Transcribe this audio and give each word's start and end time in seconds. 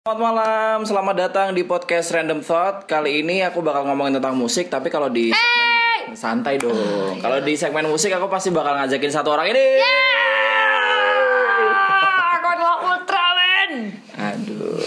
Selamat 0.00 0.32
malam, 0.32 0.78
selamat 0.80 1.12
datang 1.14 1.48
di 1.52 1.60
podcast 1.60 2.08
Random 2.08 2.40
Thought. 2.40 2.88
Kali 2.88 3.20
ini 3.20 3.44
aku 3.44 3.60
bakal 3.60 3.84
ngomongin 3.84 4.16
tentang 4.16 4.32
musik, 4.32 4.72
tapi 4.72 4.88
kalau 4.88 5.12
di 5.12 5.28
segmen 5.28 6.16
santai 6.16 6.56
dong. 6.56 7.20
Kalau 7.20 7.36
di 7.44 7.52
segmen 7.52 7.84
musik 7.84 8.08
aku 8.08 8.24
pasti 8.24 8.48
bakal 8.48 8.80
ngajakin 8.80 9.12
satu 9.12 9.28
orang 9.28 9.52
ini. 9.52 9.60
Aku 12.32 12.46
adalah 12.48 12.76
Ultraman. 12.80 13.70
Aduh, 14.16 14.80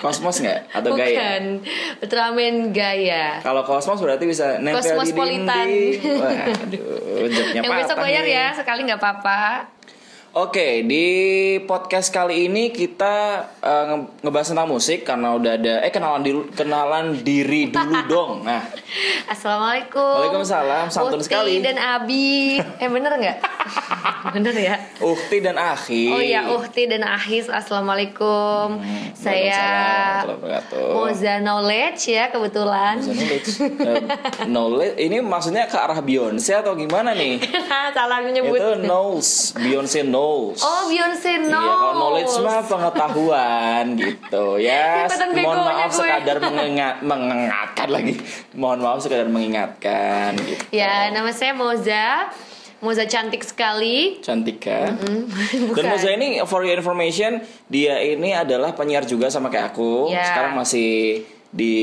Kosmos 0.00 0.40
nggak 0.40 0.60
atau 0.72 0.96
Bukan. 0.96 1.04
Gaya? 1.12 1.36
Ultraman 2.00 2.72
gaya. 2.72 3.36
Kalau 3.44 3.68
Kosmos 3.68 4.00
berarti 4.00 4.24
bisa 4.24 4.56
nempel 4.56 4.80
di 4.80 5.12
Kosmospolitan. 5.12 5.66
dinding. 5.68 5.92
Waduh, 6.08 7.28
joknya 7.28 7.60
Yang 7.68 7.72
besok 7.84 7.96
bayar 8.00 8.24
nih. 8.24 8.32
ya, 8.32 8.46
sekali 8.56 8.80
nggak 8.88 8.96
apa-apa. 8.96 9.40
Oke, 10.32 10.80
di 10.82 11.04
podcast 11.60 12.08
kali 12.08 12.48
ini 12.48 12.72
kita 12.72 13.16
eh, 13.60 13.84
nge- 13.84 14.24
ngebahas 14.24 14.48
tentang 14.48 14.64
musik 14.64 15.04
karena 15.04 15.36
udah 15.36 15.60
ada 15.60 15.84
eh 15.84 15.92
kenalan 15.92 16.24
diri, 16.24 16.40
kenalan 16.50 17.06
diri 17.20 17.68
dulu 17.68 18.00
dong. 18.08 18.32
Nah, 18.40 18.64
Assalamualaikum. 19.28 20.00
Waalaikumsalam, 20.00 20.88
santun 20.88 21.20
Ukti 21.20 21.28
sekali. 21.28 21.60
dan 21.60 21.76
Abi. 21.76 22.56
Eh 22.56 22.88
bener 22.88 23.12
nggak? 23.12 23.38
bener 24.34 24.56
ya. 24.56 24.76
Ukti 25.04 25.36
dan 25.38 25.60
Akhi. 25.60 26.08
Oh 26.08 26.16
iya, 26.18 26.48
Uhti 26.48 26.88
dan 26.88 27.04
Ahis. 27.04 27.52
Assalamualaikum. 27.52 28.80
Saya 29.12 29.52
warahmatullahi 29.52 30.32
wabarakatuh. 30.32 30.86
Moza 30.96 31.34
Knowledge 31.40 32.02
ya 32.08 32.24
kebetulan. 32.32 32.94
Moza 32.98 33.12
knowledge. 33.12 33.48
Eh, 33.84 34.02
knowledge 34.48 34.96
ini 34.96 35.20
maksudnya 35.20 35.68
ke 35.68 35.76
arah 35.76 36.00
Beyonce 36.00 36.56
atau 36.56 36.72
gimana 36.72 37.12
nih? 37.12 37.36
Salah 37.92 38.24
menyebut. 38.24 38.56
Itu 38.56 38.80
knows, 38.80 39.52
Beyonce 39.54 40.00
knows. 40.22 40.58
Oh 40.60 40.86
Beyonce 40.86 41.30
Iya, 41.32 41.38
knows. 41.44 41.66
kalau 41.74 41.92
knowledge 41.92 42.34
mah 42.38 42.60
pengetahuan 42.62 43.84
gitu 44.00 44.44
ya. 44.56 45.04
Ikutan 45.04 45.30
Mohon 45.34 45.58
maaf 45.66 45.90
gue. 45.90 45.98
sekadar 45.98 46.36
mengingat, 46.40 46.96
mengingatkan 47.02 47.88
lagi. 47.90 48.14
Mohon 48.52 48.78
maaf 48.80 48.98
sekadar 49.00 49.26
mengingatkan 49.26 50.38
gitu. 50.38 50.62
Ya, 50.70 51.10
nama 51.10 51.30
saya 51.30 51.52
Moza. 51.52 52.30
Moza 52.78 53.06
cantik 53.06 53.42
sekali. 53.42 54.18
Cantika. 54.18 54.90
Hmm, 54.90 55.30
Dan. 55.78 55.84
Moza 55.86 56.10
ini 56.10 56.42
for 56.44 56.62
your 56.62 56.74
information 56.74 57.38
dia 57.66 57.98
ini 57.98 58.30
adalah 58.32 58.74
penyiar 58.74 59.02
juga 59.02 59.26
sama 59.26 59.48
kayak 59.48 59.70
aku. 59.70 60.10
Ya. 60.10 60.22
Sekarang 60.24 60.54
masih 60.56 61.22
di 61.48 61.76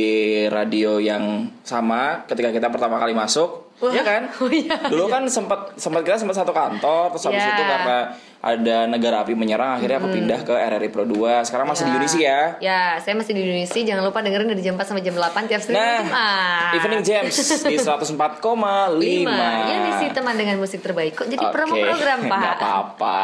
radio 0.50 0.98
yang 0.98 1.48
sama 1.62 2.26
ketika 2.26 2.50
kita 2.50 2.68
pertama 2.68 3.00
kali 3.00 3.16
masuk. 3.16 3.72
Wah. 3.80 3.96
Ya 3.96 4.04
kan? 4.04 4.28
Oh 4.44 4.52
iya. 4.52 4.76
Dulu 4.76 5.08
kan 5.08 5.24
sempat 5.24 5.72
sempat 5.80 6.04
kita 6.04 6.20
sempat 6.20 6.36
satu 6.36 6.52
kantor 6.52 7.16
terus 7.16 7.24
habis 7.24 7.40
Ya. 7.40 7.56
itu 7.56 7.64
karena 7.64 7.98
ada 8.42 8.88
negara 8.88 9.20
api 9.20 9.34
menyerang 9.34 9.76
akhirnya 9.76 10.00
aku 10.00 10.10
pindah 10.10 10.40
ke 10.42 10.54
RRI 10.54 10.88
Pro 10.88 11.04
2. 11.04 11.44
Sekarang 11.44 11.68
masih 11.68 11.84
di 11.84 11.94
Unisi 11.94 12.20
ya. 12.22 12.56
Ya, 12.60 12.96
saya 12.98 13.12
masih 13.14 13.32
di 13.32 13.42
Indonesia. 13.42 13.76
Jangan 13.76 14.00
lupa 14.02 14.20
dengerin 14.20 14.48
dari 14.48 14.60
jam 14.60 14.74
4 14.74 14.86
sampai 14.86 15.02
jam 15.02 15.12
8 15.14 15.44
tiap 15.46 15.60
Senin 15.60 15.76
Nah, 15.76 16.00
Jumat. 16.00 16.72
Evening 16.74 17.02
Jams 17.04 17.36
di 17.62 17.76
104,5. 18.16 18.96
Lima. 18.96 19.48
Yang 19.66 19.80
diisi 19.84 20.08
teman 20.10 20.36
dengan 20.36 20.56
musik 20.56 20.80
terbaik. 20.80 21.14
Kok 21.16 21.28
jadi 21.28 21.42
Oke, 21.42 21.52
promo 21.52 21.76
program, 21.76 22.20
Pak? 22.24 22.40
nggak 22.40 22.56
apa-apa, 22.58 23.20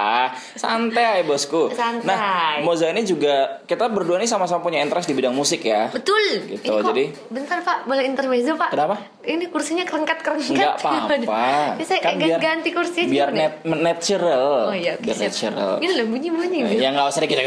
santai 0.53 1.23
bosku. 1.23 1.71
Santai. 1.71 2.03
Nah, 2.05 2.59
Moza 2.61 2.87
ini 2.87 3.01
juga 3.01 3.63
kita 3.63 3.87
berdua 3.87 4.17
ini 4.17 4.25
sama-sama 4.25 4.59
punya 4.59 4.79
interest 4.79 5.05
di 5.05 5.13
bidang 5.13 5.31
musik 5.31 5.61
ya. 5.61 5.87
Betul. 5.89 6.43
Gitu, 6.49 6.59
Ini 6.61 6.75
kok- 6.75 6.91
jadi- 6.91 7.09
bentar 7.29 7.59
Pak, 7.61 7.77
boleh 7.85 8.03
intermezzo 8.03 8.53
Pak? 8.53 8.69
Kenapa? 8.69 8.99
Ini 9.25 9.49
kursinya 9.49 9.83
kerengkat-kerengkat. 9.83 10.53
Nggak 10.53 10.73
apa-apa. 10.79 11.77
Saya 11.81 11.99
Kan 11.99 12.17
biar- 12.17 12.37
ganti 12.37 12.69
kursinya 12.69 13.09
Biar 13.09 13.29
net, 13.29 13.53
natural. 13.65 14.69
Oh 14.69 14.75
iya, 14.75 14.95
oke, 14.95 15.03
biar 15.03 15.17
natural. 15.19 15.71
Ini 15.79 15.91
loh 15.93 16.05
bunyi-bunyi. 16.07 16.57
Eh, 16.63 16.77
Ya 16.77 16.89
nggak 16.89 17.05
usah 17.07 17.21
dikit 17.21 17.37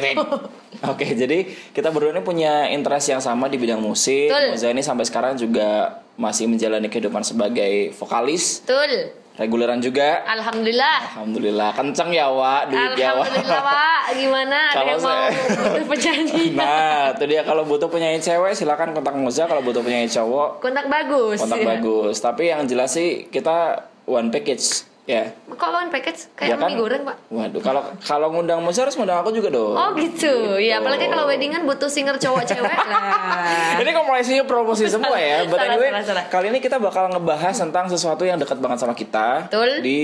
Oke, 0.90 1.06
jadi 1.10 1.38
kita 1.72 1.90
berdua 1.90 2.12
ini 2.12 2.22
punya 2.22 2.68
interest 2.68 3.08
yang 3.08 3.18
sama 3.18 3.46
di 3.46 3.56
bidang 3.56 3.78
musik. 3.78 4.30
Betul. 4.30 4.52
Moza 4.52 4.68
ini 4.68 4.82
sampai 4.82 5.04
sekarang 5.04 5.34
juga 5.34 5.68
masih 6.14 6.46
menjalani 6.46 6.86
kehidupan 6.86 7.22
sebagai 7.22 7.94
vokalis, 7.94 8.62
Betul. 8.62 9.14
Reguleran 9.38 9.78
juga. 9.78 10.26
Alhamdulillah. 10.26 11.14
Alhamdulillah, 11.14 11.70
kenceng 11.72 12.10
ya, 12.10 12.26
Wak, 12.26 12.68
duit 12.68 12.98
ya, 12.98 13.14
Wak. 13.14 13.24
Alhamdulillah 13.24 13.62
Pak. 13.62 14.00
Gimana? 14.12 14.58
Ada 14.60 14.74
Kalau 14.74 14.88
yang 14.88 14.98
mau 14.98 15.08
saya- 15.08 15.30
butuh 15.56 15.86
penyanyi? 15.86 16.44
Nah, 16.58 17.02
itu 17.12 17.24
dia 17.24 17.42
kalau 17.42 17.62
butuh 17.62 17.88
penyanyi 17.88 18.18
cewek 18.18 18.52
silakan 18.52 18.90
kontak 18.92 19.14
Moza, 19.14 19.46
kalau 19.46 19.62
butuh 19.62 19.80
penyanyi 19.80 20.08
cowok 20.08 20.58
Kontak 20.58 20.86
bagus. 20.86 21.38
kontak 21.38 21.60
ya. 21.60 21.66
bagus. 21.72 22.14
Tapi 22.18 22.42
yang 22.48 22.66
jelas 22.66 22.90
sih 22.90 23.08
kita 23.24 23.78
one 24.04 24.28
package 24.28 24.82
ya. 25.08 25.32
Kok 25.48 25.70
one 25.72 25.88
package 25.88 26.28
Ya 26.36 26.52
kayak 26.54 26.60
mie 26.60 26.76
goreng 26.76 27.02
pak? 27.02 27.16
Waduh, 27.32 27.62
kalau 27.64 27.82
kalau 27.98 28.28
ngundang 28.30 28.60
Moza 28.60 28.84
harus 28.84 28.92
ngundang 28.94 29.24
aku 29.24 29.32
juga 29.32 29.48
dong. 29.48 29.72
Oh 29.72 29.90
gitu. 29.96 30.60
Ya 30.60 30.78
apalagi 30.78 31.08
kalau 31.08 31.24
weddingan 31.24 31.64
butuh 31.64 31.88
singer 31.88 32.14
cowok 32.14 32.44
cewek 32.44 32.68
lah. 32.92 33.80
Ini 33.80 33.90
kompresinya 33.90 34.44
promosi 34.44 34.84
semua 34.86 35.16
ya. 35.16 35.48
But 35.48 35.56
Salah, 35.58 35.72
anyway, 35.72 35.88
salah, 35.90 36.04
salah. 36.04 36.24
kali 36.28 36.46
ini 36.52 36.60
kita 36.60 36.76
bakal 36.76 37.08
ngebahas 37.08 37.56
tentang 37.56 37.88
sesuatu 37.88 38.22
yang 38.22 38.36
dekat 38.36 38.60
banget 38.60 38.78
sama 38.78 38.92
kita. 38.92 39.48
Betul. 39.48 39.80
Di 39.80 40.00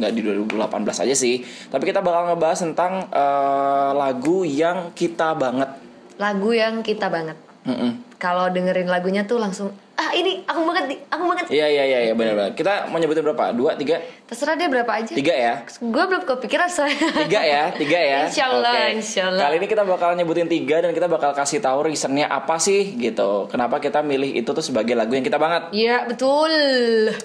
nggak 0.00 0.10
di 0.10 0.20
2018 0.24 1.04
aja 1.04 1.14
sih, 1.14 1.44
tapi 1.68 1.84
kita 1.84 2.00
bakal 2.00 2.32
ngebahas 2.32 2.58
tentang 2.64 3.06
eh, 3.12 3.90
lagu 3.92 4.42
yang 4.42 4.90
kita 4.96 5.36
banget. 5.36 5.68
Lagu 6.16 6.50
yang 6.50 6.80
kita 6.80 7.12
banget. 7.12 7.36
Mm-mm. 7.68 8.16
Kalau 8.16 8.48
dengerin 8.48 8.88
lagunya 8.88 9.28
tuh 9.28 9.36
langsung 9.36 9.68
ah 9.94 10.10
ini 10.10 10.42
aku 10.42 10.60
banget 10.66 10.98
aku 11.06 11.22
banget. 11.30 11.44
Iya 11.50 11.66
iya 11.70 11.84
iya 11.86 11.98
iya 12.10 12.14
benar-benar. 12.18 12.52
Kita 12.58 12.90
mau 12.90 12.98
nyebutin 12.98 13.22
berapa? 13.22 13.54
Dua, 13.54 13.78
tiga, 13.78 14.02
Terserah 14.24 14.56
dia 14.56 14.66
berapa 14.66 14.88
aja. 14.88 15.12
tiga 15.12 15.30
ya. 15.30 15.54
Gue 15.76 16.00
belum 16.02 16.24
kepikiran 16.24 16.64
soalnya. 16.66 17.12
Tiga 17.20 17.40
ya, 17.40 17.62
tiga 17.70 17.98
ya. 17.98 18.20
Insya 18.24 18.48
Allah, 18.48 18.72
Oke. 18.72 18.96
insya 18.96 19.22
Allah. 19.28 19.42
Kali 19.44 19.54
ini 19.54 19.66
kita 19.66 19.82
bakal 19.82 20.10
nyebutin 20.14 20.48
tiga 20.48 20.80
dan 20.80 20.90
kita 20.90 21.06
bakal 21.06 21.30
kasih 21.30 21.60
tahu 21.60 21.84
reasonnya 21.84 22.24
apa 22.26 22.56
sih 22.56 22.96
gitu. 22.96 23.46
Kenapa 23.46 23.76
kita 23.78 24.00
milih 24.00 24.32
itu 24.32 24.48
tuh 24.48 24.64
sebagai 24.64 24.92
lagu 24.92 25.12
yang 25.12 25.20
kita 25.20 25.36
banget. 25.36 25.68
Iya 25.70 26.08
betul. 26.08 26.48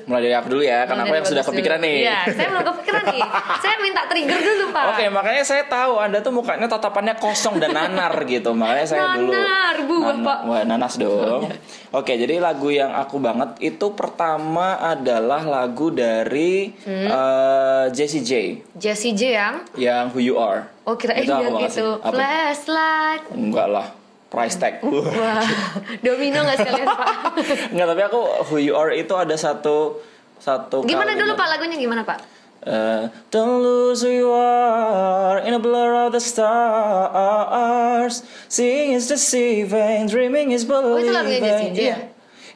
Mulai 0.06 0.22
dari 0.22 0.36
aku 0.36 0.48
dulu 0.50 0.60
ya, 0.62 0.84
karena 0.84 1.02
aku 1.02 1.16
yang 1.16 1.24
sudah 1.26 1.44
kepikiran 1.46 1.80
dulu. 1.80 1.88
nih. 1.88 1.98
Iya, 2.04 2.20
saya 2.30 2.48
belum 2.50 2.64
kepikiran 2.68 3.04
nih. 3.08 3.22
Saya 3.64 3.76
minta 3.80 4.02
trigger 4.06 4.40
dulu 4.40 4.66
pak. 4.70 4.86
Oke, 4.92 5.06
makanya 5.10 5.44
saya 5.44 5.64
tahu 5.66 5.94
Anda 5.98 6.20
tuh 6.20 6.32
mukanya 6.32 6.68
tatapannya 6.68 7.16
kosong 7.16 7.58
dan 7.58 7.72
nanar 7.72 8.12
gitu. 8.28 8.52
Makanya 8.52 8.86
saya 8.86 9.04
dulu 9.16 9.32
Nanar, 9.32 9.76
buah, 9.84 10.04
Nana- 10.14 10.26
Pak. 10.26 10.40
Wah, 10.44 10.62
nanas 10.64 10.94
dong. 10.96 11.48
Oke, 11.90 12.14
jadi 12.14 12.38
lagu 12.38 12.70
yang 12.70 12.92
aku 12.92 13.18
banget 13.18 13.56
itu 13.62 13.88
pertama 13.94 14.76
adalah 14.78 15.42
lagu 15.42 15.90
dari 15.90 16.76
Hmm. 16.90 17.06
eh, 17.06 17.86
Jessie 17.94 18.26
J 18.26 18.66
Jessie 18.82 19.14
J 19.14 19.38
yang 19.38 19.56
yang 19.78 20.10
Who 20.10 20.18
You 20.18 20.42
Are. 20.42 20.66
Oh 20.90 20.98
kirain 20.98 21.22
Itu 21.22 21.30
yang 21.30 21.54
itu 21.62 21.86
flashlight. 22.02 23.30
Enggak 23.30 23.70
lah, 23.70 23.94
price 24.34 24.58
tag. 24.58 24.82
Wah, 24.90 25.46
domino 26.02 26.42
nggak 26.42 26.58
sekalian 26.58 26.90
pak? 26.90 27.08
Enggak, 27.78 27.88
tapi 27.94 28.02
aku 28.10 28.22
Who 28.50 28.58
You 28.58 28.74
Are 28.74 28.90
itu 28.90 29.14
ada 29.14 29.38
satu 29.38 30.02
satu 30.42 30.82
Gimana 30.82 31.14
dulu 31.14 31.38
pak 31.38 31.46
lagunya 31.46 31.78
gimana 31.78 32.02
pak? 32.02 32.42
Uh, 32.60 33.08
don't 33.32 33.64
lose 33.64 34.04
who 34.04 34.12
you 34.12 34.28
are 34.36 35.40
in 35.40 35.56
a 35.56 35.62
blur 35.64 35.96
of 35.96 36.12
the 36.12 36.20
stars. 36.20 38.20
Seeing 38.52 38.92
is 38.92 39.08
deceiving, 39.08 40.12
dreaming 40.12 40.52
is 40.52 40.68
Oh, 40.68 41.00
itu 41.00 41.08
lagunya 41.08 41.40
believing. 41.40 41.48
Jessie 41.48 41.72
J 41.72 41.80
ya? 41.80 41.88
Yeah. 41.96 42.09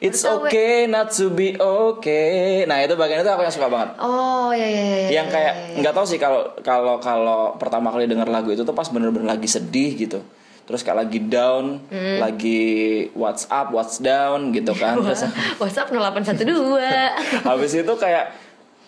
It's 0.04 0.20
okay 0.22 0.84
not 0.84 1.08
to 1.10 1.32
be 1.32 1.56
okay. 1.56 2.64
Nah 2.64 2.78
itu 2.78 2.92
bagian 2.92 3.24
itu 3.24 3.30
aku 3.30 3.40
yang 3.40 3.50
suka 3.50 3.66
banget. 3.66 3.96
Oh 3.96 4.52
ya 4.52 4.62
ya 4.62 4.84
ya. 4.84 5.08
Yang 5.10 5.28
kayak 5.32 5.54
nggak 5.80 5.92
tahu 5.92 6.04
sih 6.04 6.20
kalau 6.20 6.44
kalau 6.60 7.00
kalau 7.00 7.56
pertama 7.56 7.88
kali 7.88 8.04
denger 8.04 8.28
lagu 8.28 8.52
itu 8.52 8.62
tuh 8.62 8.76
pas 8.76 8.84
bener-bener 8.84 9.24
lagi 9.26 9.48
sedih 9.48 9.96
gitu. 9.96 10.20
Terus 10.64 10.80
kayak 10.80 11.08
lagi 11.08 11.20
down, 11.20 11.76
Hmm. 11.88 12.20
lagi 12.20 12.60
what's 13.12 13.44
up, 13.48 13.68
what's 13.68 14.00
down 14.00 14.48
gitu 14.50 14.72
kan. 14.72 14.96
Terus 14.96 15.24
WhatsApp 15.60 15.92
0812. 15.92 17.44
habis 17.44 17.72
itu 17.72 17.92
kayak 17.96 18.32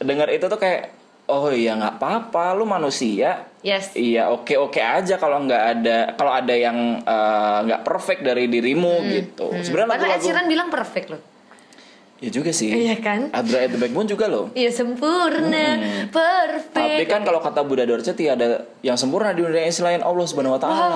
denger 0.01 0.29
itu 0.31 0.45
tuh 0.45 0.57
kayak 0.57 0.96
oh 1.27 1.51
iya 1.51 1.75
nggak 1.75 1.99
apa-apa, 1.99 2.55
lu 2.55 2.65
manusia. 2.67 3.51
yes. 3.63 3.95
Iya 3.99 4.31
oke 4.31 4.55
oke 4.59 4.79
aja 4.79 5.19
kalau 5.19 5.43
nggak 5.43 5.65
ada 5.79 5.99
kalau 6.15 6.33
ada 6.33 6.55
yang 6.55 7.03
eh, 7.03 7.59
nggak 7.67 7.83
perfect 7.83 8.23
dari 8.23 8.47
dirimu 8.47 9.03
gitu. 9.11 9.51
Sebenarnya 9.63 9.87
Hmm. 9.87 9.95
Padahal 9.99 10.11
Ed 10.11 10.19
lagu-lagu 10.19 10.27
Sheeran 10.27 10.47
bilang 10.47 10.69
perfect 10.71 11.09
loh. 11.11 11.23
Ya 12.17 12.31
juga 12.33 12.49
sih. 12.49 12.73
Iya 12.73 12.97
kan? 13.01 13.29
Adra 13.29 13.69
at 13.69 13.71
the 13.73 13.79
Backbone 13.81 14.09
juga 14.09 14.25
loh. 14.29 14.49
Iya 14.57 14.73
sempurna, 14.73 15.77
perfect. 16.09 16.73
Tapi 16.73 17.05
kan 17.05 17.21
kalau 17.29 17.41
kata 17.45 17.61
Bunda 17.65 17.85
Dorce 17.85 18.17
tiada 18.17 18.65
yang 18.81 18.97
sempurna 18.97 19.37
di 19.37 19.45
dunia 19.45 19.69
ini 19.69 19.75
selain 19.75 20.01
Allah 20.01 20.25
Subhanahu 20.25 20.57
wa 20.57 20.61
taala. 20.61 20.89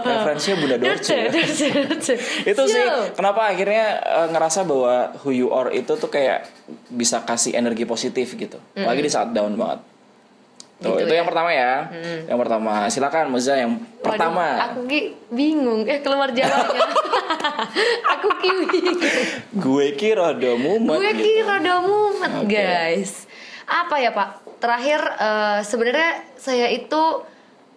Referensinya 0.00 0.56
Bunda 0.60 0.76
Dorce. 0.80 1.28
Dorce, 1.28 1.32
Dorce, 1.32 1.68
Dorce. 1.92 2.14
itu 2.50 2.62
sih 2.68 2.82
Siap. 2.84 3.20
kenapa 3.20 3.52
akhirnya 3.52 4.00
eh, 4.00 4.26
ngerasa 4.32 4.64
bahwa 4.64 5.12
who 5.24 5.30
you 5.32 5.48
are 5.52 5.68
itu 5.68 5.92
tuh 5.96 6.08
kayak 6.08 6.48
bisa 6.88 7.20
kasih 7.28 7.52
energi 7.56 7.84
positif 7.84 8.32
gitu. 8.36 8.56
Lagi 8.76 9.00
di 9.04 9.10
saat 9.12 9.36
down 9.36 9.56
banget. 9.60 9.93
Tuh, 10.74 10.90
Gitu 10.94 11.06
itu 11.06 11.12
ya. 11.14 11.18
yang 11.18 11.28
pertama 11.28 11.50
ya. 11.50 11.72
Yang 12.26 12.38
pertama. 12.40 12.72
Silakan 12.88 13.24
Moza 13.28 13.54
yang 13.54 13.78
Waduh, 13.78 14.02
pertama. 14.02 14.46
aku 14.64 14.80
ki 14.84 15.00
bingung. 15.28 15.86
Eh 15.86 15.98
keluar 15.98 16.28
jawabnya. 16.28 16.82
aku 18.12 18.28
ki. 18.36 18.50
Gue 19.54 19.86
kira 19.94 20.32
ada 20.32 20.52
mumet 20.54 20.98
Gue 20.98 21.10
gitu. 21.14 21.24
kira 21.24 21.54
udah 21.58 21.78
mumet 21.80 22.32
guys. 22.44 23.24
Apa 23.64 23.96
ya 23.96 24.10
pak? 24.10 24.28
Terakhir 24.58 25.00
eh, 25.14 25.58
sebenarnya 25.62 26.10
saya 26.34 26.68
itu 26.68 27.02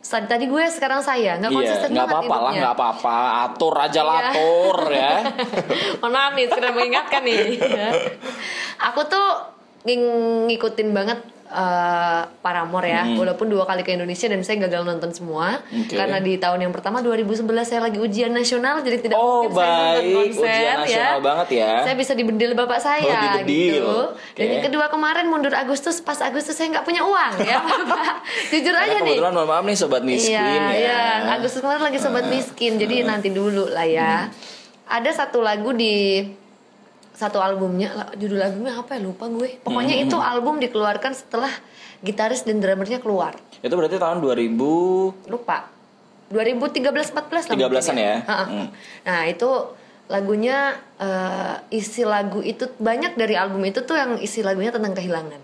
tadi 0.07 0.47
gue 0.47 0.63
sekarang 0.67 1.03
saya 1.03 1.35
nggak 1.35 1.51
Iya, 1.51 1.57
konsisten 1.59 1.89
nggak 1.91 2.07
banget 2.07 2.27
apa-apa 2.27 2.37
lah, 2.39 2.51
nggak 2.55 2.73
apa-apa. 2.73 3.17
Atur 3.45 3.75
aja 3.75 4.01
Iya. 4.01 4.07
latur 4.09 4.77
ya. 4.89 5.11
Mohon 5.99 6.11
maaf 6.11 6.31
nih, 6.33 6.45
sekedar 6.47 6.71
mengingatkan 6.71 7.21
nih. 7.21 7.39
Aku 8.87 9.03
tuh 9.05 9.27
ng- 9.89 10.15
ngikutin 10.47 10.89
banget 10.91 11.19
eh, 11.47 12.21
Paramore 12.37 12.83
ya, 12.85 13.07
walaupun 13.09 13.47
dua 13.47 13.63
kali 13.63 13.79
ke 13.79 13.91
Indonesia 13.91 14.27
dan 14.27 14.41
saya 14.41 14.59
gagal 14.61 14.83
nonton 14.83 15.09
semua 15.09 15.63
Oke. 15.65 15.95
karena 15.95 16.19
di 16.19 16.35
tahun 16.35 16.59
yang 16.61 16.71
pertama 16.71 16.99
2011 16.99 17.39
saya 17.63 17.79
lagi 17.81 17.95
ujian 17.97 18.29
nasional 18.29 18.79
jadi 18.79 18.99
tidak 18.99 19.15
Oh, 19.15 19.47
mungkin 19.47 19.55
saya 19.55 19.71
nonton 19.71 20.03
baik. 20.03 20.11
konser 20.13 20.43
Ujian 20.43 20.75
nasional 20.77 21.07
ya. 21.13 21.23
banget 21.23 21.47
ya. 21.53 21.71
Saya 21.81 21.95
bisa 21.95 22.11
dibedil 22.13 22.51
bapak 22.51 22.79
saya 22.79 22.99
Oh, 23.01 23.15
dibedil. 23.33 23.73
gitu. 23.73 23.97
Dan 24.33 24.43
Oke. 24.43 24.51
yang 24.51 24.63
kedua 24.65 24.85
kemarin 24.87 25.25
mundur 25.25 25.53
Agustus 25.53 25.99
pas 25.99 26.19
Agustus 26.19 26.51
saya 26.51 26.67
nggak 26.69 26.83
punya 26.83 27.01
uang 27.01 27.33
ya, 27.41 27.57
Bapak. 27.87 28.15
Jujur 28.49 28.67
Karena 28.69 28.83
aja 28.85 28.97
nih. 28.97 29.15
kebetulan 29.15 29.31
mohon 29.33 29.47
maaf 29.47 29.63
nih 29.63 29.77
sobat 29.77 30.03
miskin 30.03 30.35
Iya, 30.35 30.43
ya. 30.43 30.67
iya. 30.73 31.01
Agustus 31.33 31.59
kemarin 31.59 31.79
lagi 31.81 31.97
sobat 31.97 32.27
miskin, 32.27 32.75
jadi 32.75 33.03
nanti 33.03 33.31
dulu 33.31 33.67
lah 33.67 33.87
ya. 33.87 34.27
Ada 34.83 35.15
satu 35.17 35.39
lagu 35.39 35.71
di 35.71 36.27
satu 37.17 37.41
albumnya, 37.41 38.13
judul 38.13 38.37
albumnya 38.37 38.77
apa 38.77 38.93
ya 38.93 39.01
lupa 39.01 39.25
gue. 39.25 39.57
Pokoknya 39.65 39.97
itu 39.97 40.13
album 40.21 40.61
dikeluarkan 40.61 41.17
setelah 41.17 41.49
gitaris 42.05 42.45
dan 42.45 42.61
drummernya 42.61 43.01
keluar. 43.01 43.33
Itu 43.65 43.73
berarti 43.73 43.97
tahun 43.97 44.21
2000 44.21 45.25
Lupa. 45.25 45.65
2013 46.29 46.93
14 46.93 47.49
lah 47.49 47.55
13-an 47.57 47.57
mungkin 47.57 47.97
ya? 47.97 48.15
Ha-ha. 48.21 48.45
Hmm. 48.45 48.67
Nah, 49.07 49.21
itu 49.25 49.49
lagunya 50.07 50.77
eh, 51.01 51.55
isi 51.73 52.05
lagu 52.05 52.45
itu 52.45 52.69
banyak 52.77 53.17
dari 53.17 53.33
album 53.33 53.65
itu 53.65 53.81
tuh 53.81 53.97
yang 53.97 54.11
isi 54.21 54.45
lagunya 54.45 54.69
tentang 54.69 54.93
kehilangan. 54.93 55.41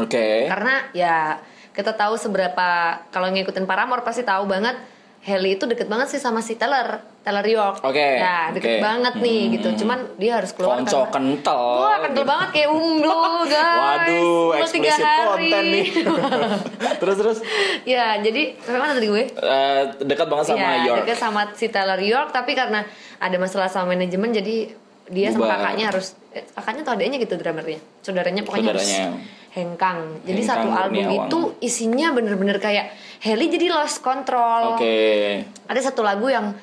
Oke. 0.00 0.48
Karena 0.48 0.88
ya 0.96 1.36
kita 1.76 1.92
tahu 1.94 2.16
seberapa 2.16 2.96
kalau 3.12 3.28
ngikutin 3.28 3.68
Paramore 3.68 4.06
pasti 4.06 4.24
tahu 4.24 4.48
banget 4.48 4.78
Haley 5.20 5.60
itu 5.60 5.68
deket 5.68 5.84
banget 5.84 6.16
sih 6.16 6.20
sama 6.22 6.40
si 6.40 6.56
Taylor, 6.56 7.04
Taylor 7.20 7.44
York. 7.44 7.76
Oke, 7.82 8.00
Ya, 8.16 8.48
deket 8.48 8.70
oke. 8.70 8.80
banget 8.80 9.14
nih 9.18 9.40
Hmm, 9.42 9.52
gitu. 9.52 9.68
Cuman 9.78 9.98
dia 10.16 10.32
harus 10.34 10.50
keluar 10.50 10.78
Konco 10.78 10.88
karena- 10.98 11.12
kental. 11.12 11.64
Wah, 11.78 11.96
kental 12.00 12.24
banget 12.24 12.48
kayak 12.50 12.68
umblo, 12.70 13.20
guys. 13.46 13.76
Waduh, 13.76 14.48
eksplisit 14.56 15.04
konten 15.26 15.64
nih. 15.66 15.86
terus 17.00 17.16
terus 17.16 17.38
ya, 17.84 18.16
jadi 18.18 18.56
sampai 18.58 18.78
mana 18.78 18.92
tadi 18.94 19.06
gue? 19.06 19.24
eh, 19.28 19.82
dekat 20.00 20.26
banget 20.26 20.46
sama 20.48 20.64
ya, 20.64 20.84
York. 20.86 20.98
deket 21.04 21.18
sama 21.18 21.42
si 21.52 21.66
Taylor 21.68 21.98
York, 21.98 22.28
tapi 22.30 22.52
karena 22.52 22.80
ada 23.18 23.36
masalah 23.36 23.68
sama 23.68 23.92
manajemen 23.92 24.32
jadi 24.32 24.72
dia 25.06 25.28
sama 25.28 25.44
Bubar. 25.44 25.58
kakaknya 25.60 25.84
harus 25.90 26.06
eh, 26.30 26.46
kakaknya 26.48 26.82
atau 26.82 26.94
adanya 26.94 27.16
gitu 27.18 27.34
drummernya. 27.34 27.80
Saudaranya 28.00 28.42
pokoknya 28.42 28.70
Saudaranya. 28.70 29.00
harus 29.04 29.20
hengkang. 29.50 29.98
Jadi 30.22 30.40
Hengkang 30.40 30.56
satu 30.56 30.68
album 30.70 30.94
Kurniawan. 31.02 31.26
itu 31.26 31.38
isinya 31.60 32.08
bener-bener 32.10 32.56
kayak 32.56 32.86
Haley 33.20 33.50
jadi 33.50 33.66
lost 33.68 34.00
control. 34.00 34.78
Oke. 34.78 35.42
Ada 35.66 35.80
satu 35.84 36.00
lagu 36.00 36.24
yang 36.24 36.54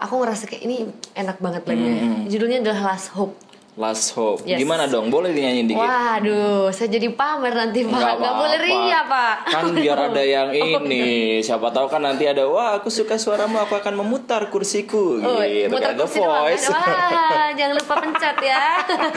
aku 0.00 0.14
ngerasa 0.24 0.48
kayak 0.48 0.62
ini 0.64 0.76
enak 1.12 1.36
banget 1.38 1.62
lagunya. 1.68 2.02
Hmm. 2.02 2.24
Judulnya 2.26 2.58
adalah 2.64 2.96
Last 2.96 3.12
Hope. 3.12 3.36
Last 3.78 4.12
Hope. 4.18 4.42
Yes. 4.44 4.58
Gimana 4.58 4.90
dong? 4.90 5.08
Boleh 5.08 5.30
dinyanyiin 5.30 5.70
dikit? 5.70 5.78
Waduh, 5.78 6.68
saya 6.74 6.90
jadi 6.90 7.06
pamer 7.14 7.54
nanti 7.54 7.86
pak. 7.86 7.96
Nggak 7.96 8.16
Gak 8.18 8.34
boleh 8.34 8.58
ria 8.60 9.00
pak. 9.06 9.34
Kan 9.46 9.64
biar 9.72 9.98
ada 10.10 10.22
yang 10.26 10.50
ini. 10.50 11.38
Siapa 11.40 11.70
tahu 11.70 11.86
kan 11.86 12.02
nanti 12.02 12.26
ada 12.26 12.44
wah 12.50 12.76
aku 12.76 12.90
suka 12.90 13.14
suaramu 13.16 13.62
aku 13.62 13.78
akan 13.78 13.94
memutar 14.02 14.50
kursiku 14.50 15.22
Oh, 15.22 15.40
gitu 15.40 15.70
muter 15.70 15.94
kan 15.94 15.96
The 15.96 16.04
kursi 16.04 16.18
doang 16.18 16.32
kan? 16.34 16.42
Voice. 16.50 16.66
Wah, 16.68 17.48
jangan 17.58 17.74
lupa 17.78 17.94
pencet 18.02 18.36
ya. 18.42 18.64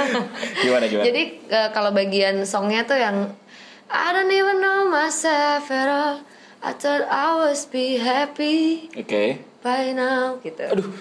gimana 0.63 0.85
gimana? 0.85 1.05
Jadi 1.09 1.21
eh, 1.49 1.69
kalau 1.73 1.89
bagian 1.91 2.35
songnya 2.45 2.85
tuh 2.85 2.99
yang 3.01 3.33
I 3.89 4.09
don't 4.13 4.31
even 4.31 4.61
know 4.61 4.87
myself 4.87 5.67
at 5.73 5.89
all. 5.89 6.15
I 6.63 6.71
thought 6.71 7.03
I 7.11 7.35
was 7.43 7.67
be 7.67 7.99
happy 7.99 8.87
Oke. 8.95 9.43
By 9.63 9.95
now 9.95 10.37
gitu. 10.43 10.61
Aduh. 10.67 10.91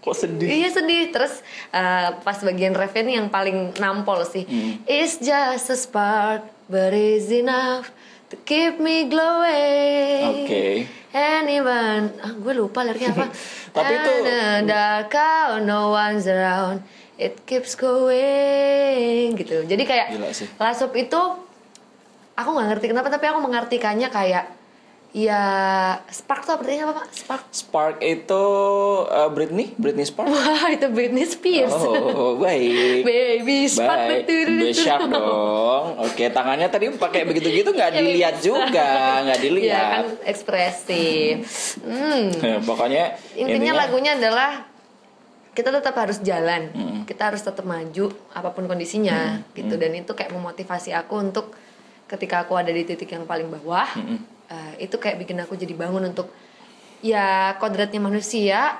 Kok 0.00 0.16
sedih? 0.16 0.48
Iya 0.48 0.72
sedih 0.72 1.12
terus 1.12 1.44
eh, 1.74 2.08
pas 2.24 2.38
bagian 2.40 2.72
refnya 2.72 3.02
nih 3.04 3.14
yang 3.20 3.28
paling 3.28 3.76
nampol 3.76 4.24
sih. 4.24 4.48
Hmm. 4.48 4.80
It's 4.88 5.20
just 5.20 5.68
a 5.68 5.76
spark 5.76 6.48
but 6.72 6.96
it's 6.96 7.28
enough 7.28 7.92
to 8.32 8.40
keep 8.48 8.80
me 8.80 9.10
glowing. 9.10 10.48
Oke. 10.48 10.88
And 11.10 11.50
even 11.50 12.14
ah, 12.22 12.32
gue 12.32 12.54
lupa 12.56 12.86
liriknya 12.86 13.12
apa. 13.12 13.26
Tapi 13.76 13.92
itu- 13.92 14.24
dark 14.64 15.12
out, 15.12 15.60
no 15.66 15.92
one's 15.92 16.24
around. 16.24 16.80
It 17.20 17.44
keeps 17.44 17.76
going 17.76 19.36
gitu. 19.36 19.68
Jadi 19.68 19.82
kayak 19.84 20.16
Gila 20.16 20.32
sih. 20.32 20.48
Lasop 20.56 20.96
itu 20.96 21.20
aku 22.32 22.48
nggak 22.56 22.68
ngerti 22.72 22.86
kenapa 22.88 23.12
tapi 23.12 23.28
aku 23.28 23.44
mengartikannya 23.44 24.08
kayak 24.08 24.48
ya 25.10 25.42
spark 26.06 26.42
tuh 26.44 26.54
artinya 26.54 26.86
apa 26.86 26.94
pak? 26.96 27.06
Spark 27.10 27.44
Spark 27.50 27.96
itu 27.98 28.44
eh, 29.04 29.28
Britney, 29.28 29.74
Britney 29.74 30.04
Spark. 30.04 30.26
Wah 30.26 30.70
itu 30.70 30.86
Britney 30.86 31.24
Spears. 31.24 31.74
Oh, 31.74 32.38
baik. 32.38 33.02
Baby 33.02 33.66
spark. 33.66 34.22
Baik, 34.22 34.26
besar 34.62 35.02
dong. 35.04 35.98
Oke, 36.00 36.28
tangannya 36.28 36.66
tadi 36.66 36.88
pakai 36.90 37.24
begitu-gitu 37.24 37.70
nggak 37.70 37.90
Ya, 37.90 37.96
dilihat 37.96 38.34
bisa. 38.36 38.44
juga, 38.44 38.88
nggak 39.24 39.34
Iya 39.34 39.34
kan 39.34 39.44
dilihat. 39.44 40.02
ekspresif. 40.24 41.36
Hmm. 41.80 42.30
Pokoknya 42.62 43.18
Intinya 43.34 43.50
ininya- 43.56 43.74
lagunya 43.76 44.12
adalah 44.14 44.70
kita 45.50 45.74
tetap 45.74 45.92
harus 45.92 46.22
jalan, 46.22 46.70
kita 47.04 47.34
harus 47.34 47.42
tetap 47.42 47.66
maju 47.66 48.06
apa 48.30 48.48
pun 48.50 48.64
kondisinya 48.64 49.42
gitu 49.52 49.74
dan 49.74 49.90
itu 49.92 50.14
kayak 50.14 50.30
memotivasi 50.30 50.94
aku 50.94 51.18
untuk 51.20 51.50
ketika 52.06 52.42
aku 52.42 52.54
ada 52.54 52.70
di 52.70 52.82
titik 52.82 53.10
yang 53.10 53.22
paling 53.22 53.50
bawah 53.50 53.86
eh, 54.50 54.84
itu 54.84 54.98
kayak 54.98 55.22
bikin 55.22 55.38
aku 55.40 55.54
jadi 55.56 55.72
bangun 55.72 56.10
untuk 56.10 56.28
ya 57.00 57.56
kodratnya 57.56 58.02
manusia 58.02 58.76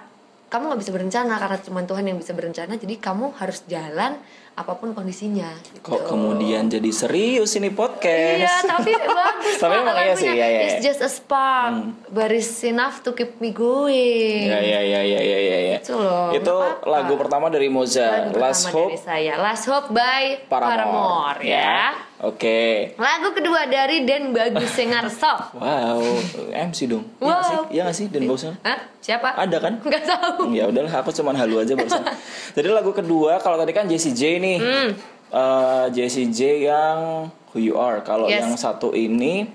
kamu 0.51 0.75
nggak 0.75 0.81
bisa 0.83 0.93
berencana 0.93 1.35
karena 1.39 1.59
cuma 1.63 1.81
Tuhan 1.87 2.05
yang 2.11 2.19
bisa 2.19 2.35
berencana 2.35 2.75
jadi 2.77 2.95
kamu 2.99 3.39
harus 3.39 3.63
jalan 3.71 4.19
apa 4.53 4.73
pun 4.75 4.93
kondisinya 4.93 5.49
gitu. 5.67 5.81
Kok 5.87 6.05
kemudian 6.07 6.67
jadi 6.67 6.91
serius 6.91 7.55
ini 7.55 7.69
podcast? 7.69 8.39
Iya, 8.39 8.55
tapi 8.63 8.93
bagus. 9.09 9.57
Tapi 9.57 9.75
emang 9.75 9.97
iya 9.97 10.13
sih, 10.13 10.29
iya, 10.29 10.47
iya. 10.47 10.61
It's 10.67 10.79
just 10.83 11.01
a 11.01 11.09
spark, 11.09 11.81
but 12.07 12.29
it's 12.29 12.61
enough 12.63 13.01
to 13.01 13.11
keep 13.11 13.39
me 13.39 13.51
going. 13.51 14.47
Ya 14.47 14.61
ya 14.61 14.81
ya 14.81 15.01
ya 15.01 15.21
ya 15.21 15.39
ya. 15.39 15.59
ya. 15.67 15.79
Itu 15.79 15.95
loh, 15.95 16.29
Itu 16.31 16.53
apa-apa. 16.53 16.85
lagu 16.85 17.15
pertama 17.17 17.47
dari 17.49 17.69
Moza, 17.69 18.05
Lagu 18.29 18.37
Last 18.37 18.69
pertama 18.69 18.77
Hope 18.77 18.91
dari 18.91 19.01
saya, 19.01 19.33
Last 19.37 19.65
Hope 19.67 19.89
by 19.91 20.25
Paramore, 20.45 20.77
Paramore, 20.77 21.41
ya. 21.41 21.81
Oke. 22.21 22.93
Lagu 22.95 23.33
kedua 23.33 23.65
dari 23.65 24.05
Den 24.05 24.29
Bagus 24.31 24.69
Sengarso. 24.71 25.33
Wow, 25.57 26.05
MC 26.53 26.85
dong. 26.85 27.09
Iya 27.17 27.25
Wow. 27.25 27.31
nggak 27.31 27.45
sih? 27.47 27.57
Iya 27.71 27.81
nggak 27.83 27.97
sih 27.97 28.07
Dan 28.09 28.23
Bosnya? 28.27 28.53
Hah? 28.61 28.79
Siapa? 29.01 29.33
Ada 29.33 29.57
kan? 29.57 29.81
Nggak 29.81 30.05
tahu. 30.05 30.53
Ya 30.53 30.69
udahlah, 30.69 31.01
aku 31.01 31.09
cuman 31.11 31.33
halu 31.33 31.57
aja 31.57 31.73
barusan. 31.73 32.05
Jadi 32.57 32.69
lagu 32.69 32.93
kedua, 32.93 33.41
kalau 33.41 33.57
tadi 33.57 33.73
kan 33.73 33.89
Jessie 33.89 34.13
J 34.13 34.37
nih, 34.41 34.59
Hmm. 34.59 34.91
Eh, 35.31 35.87
Jessie 35.95 36.27
J 36.27 36.67
yang 36.67 37.31
Who 37.53 37.63
You 37.63 37.79
Are. 37.79 38.01
Kalau 38.01 38.27
Yes. 38.27 38.43
yang 38.43 38.57
satu 38.57 38.91
ini 38.91 39.47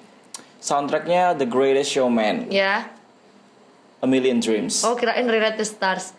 soundtracknya 0.58 1.36
The 1.36 1.44
Greatest 1.44 1.92
Showman, 1.92 2.48
Ya. 2.48 2.88
A 4.00 4.08
Million 4.08 4.40
Dreams. 4.40 4.82
Oh, 4.82 4.94
kirain 4.94 5.26
Relate 5.26 5.58
the 5.58 5.66
Stars. 5.66 6.14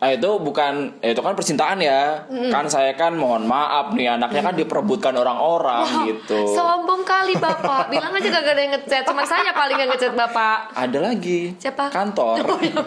Ah 0.00 0.16
itu 0.16 0.30
bukan, 0.40 0.96
eh, 1.04 1.12
itu 1.12 1.20
kan 1.20 1.36
percintaan 1.36 1.76
ya. 1.76 2.24
Kan 2.48 2.72
saya 2.72 2.96
kan 2.96 3.12
mohon 3.20 3.44
maaf 3.44 3.92
nih 3.92 4.16
anaknya 4.16 4.40
kan 4.40 4.56
diperebutkan 4.56 5.12
orang-orang 5.12 6.08
gitu. 6.08 6.56
Sombong 6.56 7.04
kali 7.04 7.36
Bapak. 7.36 7.88
Bilang 7.92 8.08
aja 8.16 8.32
gak 8.32 8.48
ada 8.48 8.62
yang 8.64 8.72
ngechat. 8.80 9.04
Cuma 9.04 9.28
saya 9.28 9.52
paling 9.52 9.76
yang 9.76 9.92
ngechat 9.92 10.16
Bapak. 10.16 10.72
Ada 10.72 10.98
lagi. 11.04 11.52
Siapa? 11.60 11.92
Kantor. 11.92 12.40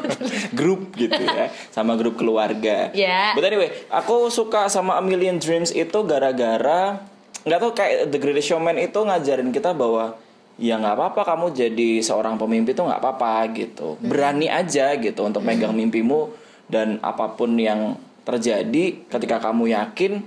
grup 0.58 0.98
gitu 0.98 1.22
ya. 1.22 1.54
Sama 1.70 1.94
grup 1.94 2.18
keluarga. 2.18 2.90
Ya. 2.98 3.38
But 3.38 3.46
anyway, 3.46 3.70
aku 3.94 4.34
suka 4.34 4.66
sama 4.74 4.98
A 4.98 5.04
Million 5.06 5.38
Dreams 5.38 5.70
itu 5.70 6.00
gara-gara 6.10 6.98
nggak 7.46 7.60
tahu 7.60 7.72
kayak 7.78 8.10
The 8.10 8.18
Greatest 8.18 8.50
Showman 8.50 8.80
itu 8.82 8.98
ngajarin 8.98 9.54
kita 9.54 9.76
bahwa 9.76 10.18
ya 10.58 10.80
nggak 10.80 10.96
apa-apa 10.96 11.22
kamu 11.36 11.52
jadi 11.52 11.90
seorang 12.02 12.42
pemimpi 12.42 12.74
tuh 12.74 12.90
nggak 12.90 12.98
apa-apa 12.98 13.54
gitu. 13.54 14.02
Berani 14.02 14.50
aja 14.50 14.98
gitu 14.98 15.22
untuk 15.30 15.46
megang 15.46 15.78
mimpimu 15.78 16.42
dan 16.72 17.00
apa 17.04 17.36
pun 17.36 17.56
yang 17.60 18.00
terjadi 18.24 19.04
ketika 19.12 19.40
kamu 19.44 19.76
yakin 19.76 20.24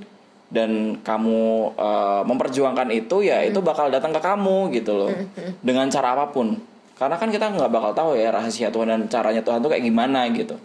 dan 0.47 1.03
kamu 1.03 1.75
eh, 1.75 2.23
memperjuangkan 2.23 2.89
itu 2.95 3.27
ya 3.27 3.43
itu 3.43 3.59
bakal 3.65 3.91
datang 3.91 4.15
ke 4.15 4.21
kamu 4.23 4.71
gitu 4.77 4.93
loh. 4.95 5.13
Dengan 5.65 5.91
cara 5.91 6.15
apa 6.15 6.31
pun. 6.31 6.55
Karena 6.97 7.21
kan 7.21 7.29
kita 7.29 7.53
nggak 7.53 7.69
bakal 7.69 7.93
tahu 7.93 8.17
ya 8.17 8.33
rahasia 8.33 8.73
Tuhan 8.73 8.89
dan 8.89 9.05
caranya 9.13 9.45
Tuhan 9.45 9.61
tuh 9.61 9.69
kayak 9.69 9.85
gimana 9.85 10.33
gitu. 10.33 10.57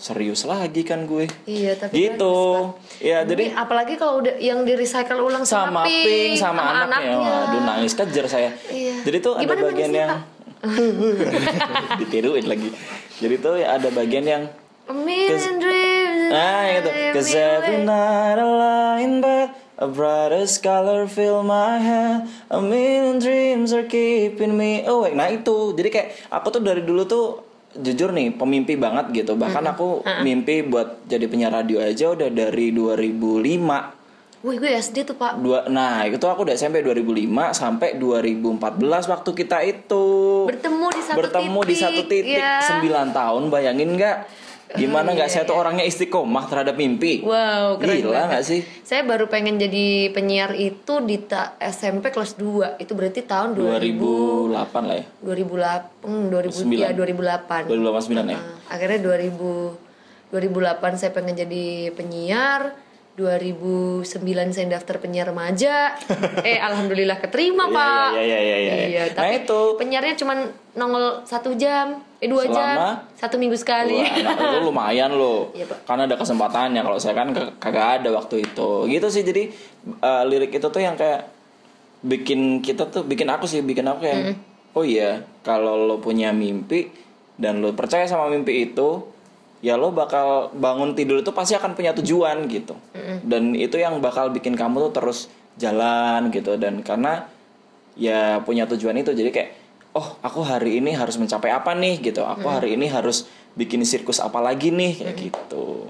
Serius 0.00 0.48
lagi 0.48 0.80
kan 0.80 1.04
gue. 1.04 1.28
Iya, 1.44 1.76
tapi 1.76 1.92
gitu. 1.92 2.72
ya 3.04 3.20
Jadi 3.28 3.52
apalagi 3.52 4.00
kalau 4.00 4.24
udah 4.24 4.32
yang 4.40 4.64
di 4.64 4.72
recycle 4.80 5.20
ulang 5.20 5.44
sama 5.44 5.84
Pink 5.84 6.40
sama, 6.40 6.88
anaknya, 6.88 7.20
waduh 7.20 7.60
nangis 7.68 7.92
kejer 7.92 8.24
saya. 8.24 8.50
Iya. 8.72 9.04
jadi 9.04 9.16
tuh 9.20 9.36
ada 9.36 9.54
bagian 9.60 9.92
yang 9.92 10.10
ditiruin 12.00 12.48
lagi. 12.48 12.72
Jadi 13.20 13.34
tuh 13.36 13.60
ya 13.60 13.76
ada 13.76 13.92
bagian 13.92 14.24
yang 14.24 14.42
A 14.84 14.92
million 14.92 15.56
dreams. 15.56 16.28
Nah 16.28 16.76
gitu 16.76 16.90
Cause 17.16 17.32
every 17.32 17.88
night 17.88 18.36
I 18.36 18.44
lie 18.44 19.00
in 19.00 19.24
bed 19.24 19.48
A 19.80 19.88
brightest 19.88 20.60
color 20.60 21.08
fill 21.08 21.40
my 21.40 21.80
head. 21.80 22.28
A 22.52 22.60
million 22.60 23.16
dreams 23.16 23.72
are 23.72 23.88
keeping 23.88 24.52
me 24.54 24.84
awake. 24.84 25.16
Nah 25.16 25.32
itu. 25.32 25.72
Jadi 25.72 25.88
kayak 25.88 26.08
Aku 26.28 26.52
tuh 26.52 26.60
dari 26.60 26.84
dulu 26.84 27.08
tuh 27.08 27.40
Jujur 27.74 28.12
nih 28.12 28.36
Pemimpi 28.36 28.76
banget 28.76 29.24
gitu. 29.24 29.40
Bahkan 29.40 29.64
aku 29.72 30.04
mimpi 30.20 30.60
buat 30.60 31.08
Jadi 31.08 31.32
penyiar 31.32 31.56
radio 31.56 31.80
aja 31.80 32.12
Udah 32.12 32.28
dari 32.28 32.68
2005 32.70 34.04
Wih 34.44 34.60
gue 34.60 34.76
SD 34.76 35.08
tuh 35.08 35.16
pak. 35.16 35.40
Dua, 35.40 35.64
Nah 35.72 36.04
itu 36.04 36.20
aku 36.28 36.44
udah 36.44 36.52
SMP 36.52 36.84
2005 36.84 37.56
Sampai 37.56 37.96
2014 37.96 39.08
Waktu 39.08 39.30
kita 39.32 39.64
itu. 39.64 40.04
Bertemu 40.44 40.86
di 40.92 41.00
satu 41.00 41.16
Bertemu 41.24 41.60
di 41.64 41.72
titik, 41.72 41.80
satu 41.80 42.02
titik 42.04 42.36
ya. 42.36 42.60
9 42.60 43.16
tahun 43.16 43.42
Bayangin 43.48 43.96
nggak 43.96 44.43
Gimana 44.74 45.14
nggak 45.14 45.30
saya 45.30 45.44
tuh 45.46 45.54
orangnya 45.54 45.86
istiqomah 45.86 46.44
terhadap 46.50 46.74
mimpi? 46.74 47.22
Wow 47.22 47.78
keren 47.78 48.02
Gila 48.02 48.26
nggak 48.26 48.44
sih? 48.44 48.60
Saya 48.82 49.06
baru 49.06 49.30
pengen 49.30 49.56
jadi 49.56 50.10
penyiar 50.10 50.58
itu 50.58 50.98
di 51.06 51.22
SMP 51.62 52.10
kelas 52.10 52.34
2 52.34 52.82
Itu 52.82 52.98
berarti 52.98 53.22
tahun 53.22 53.54
2000 53.54 54.50
2008 54.50 54.88
lah 54.90 54.96
ya? 54.98 55.04
2008 55.22 56.06
hmm, 56.10 56.24
2000 56.30 56.82
ya 56.82 56.90
2008 56.90 57.70
2008 57.70 58.34
ya? 58.34 58.40
Akhirnya 58.66 58.98
2000 59.00 60.34
2008 60.34 60.98
saya 60.98 61.12
pengen 61.14 61.38
jadi 61.38 61.94
penyiar 61.94 62.74
2009 63.14 64.02
saya 64.50 64.66
daftar 64.68 64.98
penyiar 64.98 65.30
remaja 65.30 65.94
eh 66.48 66.58
alhamdulillah 66.58 67.18
keterima 67.18 67.64
Iya, 67.64 67.72
pak 67.72 68.08
iya, 68.12 68.22
iya, 68.22 68.38
iya, 68.38 68.56
iya. 68.58 68.74
Iya, 68.84 69.02
Nah, 69.06 69.22
tapi 69.22 69.34
itu. 69.40 69.60
penyiarnya 69.78 70.14
cuma 70.14 70.34
nongol 70.74 71.22
satu 71.22 71.54
jam 71.54 72.02
eh 72.18 72.26
dua 72.26 72.42
Selama? 72.42 72.56
jam 72.56 72.74
satu 73.14 73.38
minggu 73.38 73.54
sekali 73.54 73.94
Wah, 73.96 74.18
nah, 74.18 74.34
itu 74.34 74.58
lumayan 74.60 75.10
loh 75.14 75.50
Iya, 75.50 75.64
Pak. 75.64 75.78
karena 75.86 76.02
ada 76.04 76.16
kesempatannya 76.16 76.80
kalau 76.80 76.98
saya 76.98 77.14
kan 77.14 77.28
kagak 77.56 78.02
ada 78.02 78.10
waktu 78.10 78.42
itu 78.42 78.70
gitu 78.88 79.06
sih 79.08 79.22
jadi 79.22 79.42
eh, 79.86 80.22
lirik 80.26 80.50
itu 80.50 80.66
tuh 80.66 80.82
yang 80.82 80.94
kayak 80.94 81.30
bikin 82.02 82.60
kita 82.60 82.84
tuh 82.86 83.00
bikin 83.02 83.26
aku 83.26 83.46
sih 83.46 83.62
bikin 83.62 83.86
aku 83.86 84.04
yang 84.04 84.22
oh 84.72 84.82
iya 84.82 85.22
kalau 85.40 85.78
lo 85.80 85.96
punya 85.98 86.34
mimpi 86.34 86.90
dan 87.34 87.58
lo 87.58 87.72
percaya 87.72 88.04
sama 88.04 88.26
mimpi 88.26 88.66
itu 88.66 89.13
ya 89.64 89.80
lo 89.80 89.88
bakal 89.96 90.52
bangun 90.52 90.92
tidur 90.92 91.24
itu 91.24 91.32
pasti 91.32 91.56
akan 91.56 91.72
punya 91.72 91.96
tujuan 91.96 92.44
gitu. 92.52 92.76
Dan 93.24 93.56
itu 93.56 93.80
yang 93.80 94.04
bakal 94.04 94.28
bikin 94.28 94.52
kamu 94.52 94.92
tuh 94.92 94.92
terus 95.00 95.32
jalan 95.56 96.28
gitu. 96.28 96.60
Dan 96.60 96.84
karena 96.84 97.24
ya 97.96 98.44
punya 98.44 98.68
tujuan 98.68 99.00
itu 99.00 99.16
jadi 99.16 99.32
kayak 99.32 99.50
oh 99.96 100.20
aku 100.20 100.44
hari 100.44 100.84
ini 100.84 100.92
harus 100.92 101.16
mencapai 101.16 101.48
apa 101.48 101.72
nih? 101.72 102.04
gitu. 102.04 102.20
Aku 102.28 102.44
hari 102.52 102.76
ini 102.76 102.92
harus 102.92 103.24
bikin 103.56 103.80
sirkus 103.88 104.20
apa 104.20 104.44
lagi 104.44 104.68
nih? 104.68 105.00
kayak 105.00 105.16
gitu. 105.32 105.88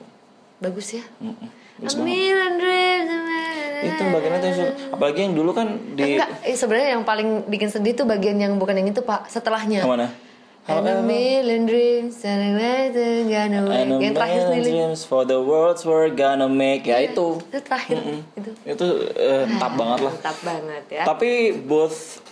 Bagus 0.63 0.95
ya. 0.95 1.05
Mm-mm. 1.19 1.51
A 1.75 1.91
million 1.99 2.55
dreams, 2.55 3.11
a 3.11 3.19
million- 3.19 3.45
itu 3.85 4.03
bagian 4.09 4.33
itu 4.41 4.49
apalagi 4.97 5.21
yang 5.29 5.35
dulu 5.37 5.51
kan 5.53 5.77
di 5.93 6.17
enggak 6.17 6.31
eh, 6.41 6.57
sebenarnya 6.57 6.89
yang 6.97 7.05
paling 7.05 7.45
bikin 7.53 7.69
sedih 7.69 7.93
tuh 7.93 8.07
bagian 8.09 8.41
yang 8.41 8.57
bukan 8.57 8.81
yang 8.81 8.89
itu 8.89 9.05
pak 9.05 9.29
setelahnya. 9.29 9.85
Ke 9.85 9.91
mana 9.91 10.09
And 10.65 10.89
a 10.89 11.05
million 11.05 11.69
dreams 11.69 12.25
and 12.25 12.41
a 12.41 12.51
million 12.57 13.29
gonna 13.29 13.61
And 13.69 13.93
a 13.93 13.97
wake. 14.01 14.09
Yang 14.09 14.15
terakhir 14.17 14.43
dreams 14.65 15.01
for 15.05 15.29
the 15.29 15.37
world's 15.37 15.85
we're 15.85 16.09
gonna 16.09 16.49
make. 16.49 16.89
Ya 16.89 17.05
itu. 17.05 17.37
itu 17.37 17.61
terakhir. 17.61 18.01
Itu. 18.33 18.51
Itu 18.65 18.87
eh, 19.13 19.45
tap 19.61 19.77
banget 19.77 20.09
lah. 20.09 20.13
mantap 20.17 20.39
banget 20.41 20.85
ya. 20.89 21.03
Tapi 21.05 21.53
both 21.53 22.25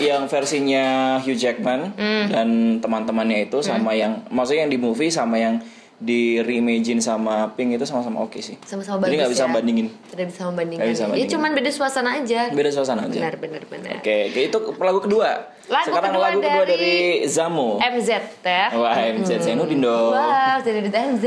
yang 0.00 0.24
versinya 0.30 1.18
Hugh 1.20 1.36
Jackman 1.36 1.92
Hmm. 1.92 2.24
dan 2.30 2.48
teman-temannya 2.80 3.52
itu 3.52 3.60
sama 3.60 3.92
yang 3.92 4.24
maksudnya 4.32 4.64
yang 4.64 4.72
di 4.72 4.80
movie 4.80 5.12
sama 5.12 5.36
yang 5.36 5.60
di 5.94 6.36
reimagine 6.38 6.98
sama 6.98 7.48
Pink 7.50 7.74
itu 7.74 7.84
sama-sama 7.84 8.20
oke 8.20 8.36
sih. 8.38 8.58
sama-sama 8.60 8.98
bagus 8.98 9.06
Jadi 9.06 9.16
nggak 9.16 9.32
bisa 9.32 9.44
ya. 9.44 9.52
bandingin. 9.52 9.86
tidak 10.06 10.26
bisa 10.28 10.40
membandingkan 10.44 10.82
Nggak 10.82 10.92
bisa 10.92 11.02
ya 11.02 11.08
bandingin. 11.08 11.30
cuman 11.30 11.50
beda 11.54 11.70
suasana 11.70 12.10
aja 12.16 12.40
Beda 12.50 12.70
suasana 12.70 13.00
aja. 13.02 13.14
benar 13.14 13.34
benar 13.36 13.62
benar 13.64 13.96
Oke, 13.98 14.16
oke, 14.28 14.40
itu 14.44 14.58
lagu 14.76 15.00
kedua. 15.00 15.30
Lagu 15.64 15.86
Sekarang 15.86 16.12
kedua 16.12 16.26
lagu 16.28 16.40
kedua 16.40 16.64
dari, 16.66 16.76
dari- 16.76 17.24
Zamo. 17.26 17.68
MZ 17.78 18.08
ya 18.42 18.66
Wah, 18.74 18.96
MZ 19.00 19.30
Zainuddin 19.40 19.80
dong. 19.80 20.12
Jadi 20.60 20.78
di 20.82 20.90
MZ. 20.92 21.24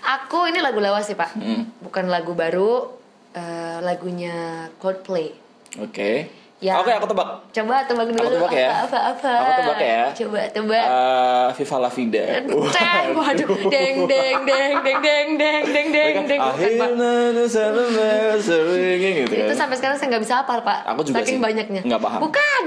Aku 0.00 0.46
ini 0.46 0.60
lagu 0.60 0.78
lawas 0.78 1.04
sih 1.04 1.14
pak, 1.14 1.34
Hmm. 1.34 1.68
bukan 1.80 2.06
lagu 2.06 2.32
baru, 2.32 2.88
eh, 3.32 3.78
lagunya 3.80 4.68
Coldplay. 4.76 5.34
Oke. 5.78 6.30
Ya. 6.58 6.74
Oke, 6.82 6.90
aku 6.90 7.06
tebak. 7.06 7.28
Coba 7.54 7.86
tebak 7.86 8.10
dulu 8.10 8.18
Aku 8.18 8.30
tebak 8.34 8.50
ya. 8.50 8.82
apa, 8.82 8.98
apa 8.98 8.98
apa. 9.14 9.30
Aku 9.30 9.50
tebak 9.62 9.78
ya. 9.78 10.02
Coba 10.10 10.40
tebak. 10.50 10.86
Eh, 10.90 11.46
Viva 11.54 11.76
la 11.78 11.90
Vida. 11.94 12.22
Ceng, 12.74 13.06
waduh, 13.14 13.48
deng 13.70 13.96
deng 14.10 14.38
deng 14.42 14.72
deng 14.82 14.98
deng 14.98 15.28
deng 15.38 15.64
deng 15.70 15.86
deng 15.94 16.16
deng. 16.26 16.40
Pak. 16.42 16.50
Akhirnya 16.58 16.88
ringing 18.98 19.14
gitu 19.22 19.34
Itu 19.38 19.52
kan. 19.54 19.56
sampai 19.56 19.76
sekarang 19.78 19.96
saya 20.02 20.08
nggak 20.10 20.22
bisa 20.26 20.34
hafal 20.42 20.58
pak. 20.66 20.78
Aku 20.90 21.00
juga 21.06 21.22
Saking 21.22 21.38
sih. 21.38 21.42
banyaknya. 21.42 21.80
Nggak 21.86 22.00
paham. 22.02 22.20
Bukan. 22.26 22.64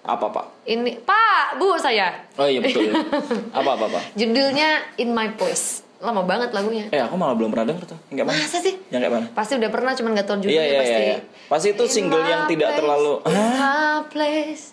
Apa, 0.00 0.32
Pak? 0.32 0.46
Ini 0.64 0.96
Pak, 1.04 1.60
Bu 1.60 1.76
saya. 1.76 2.24
Oh 2.40 2.48
iya 2.48 2.64
betul. 2.64 2.88
apa 3.58 3.70
apa 3.76 3.84
apa? 3.84 4.00
Judulnya 4.16 4.80
In 4.96 5.12
My 5.12 5.36
Place. 5.36 5.84
Lama 6.00 6.24
banget 6.24 6.48
lagunya. 6.50 6.88
Eh 6.88 6.96
aku 6.98 7.12
malah 7.14 7.36
belum 7.36 7.52
pernah 7.52 7.68
denger 7.68 7.84
tuh. 7.86 7.98
Kayak 8.08 8.24
mana? 8.24 8.40
Masa 8.40 8.58
sih? 8.58 8.74
Yang 8.88 9.00
kayak 9.04 9.12
mana? 9.12 9.26
Pasti 9.30 9.52
udah 9.54 9.70
pernah, 9.70 9.92
cuman 9.92 10.10
gak 10.14 10.24
tau 10.24 10.34
Iya 10.34 10.42
judulnya 10.42 10.64
iya 10.64 10.78
pasti. 10.80 11.00
iya. 11.02 11.18
Pasti 11.46 11.66
itu 11.70 11.84
In 11.84 11.92
single 11.92 12.24
yang 12.24 12.42
tidak 12.48 12.68
place, 12.68 12.78
terlalu. 12.80 13.12
In 13.20 13.36
my 13.36 13.98
place, 14.08 14.64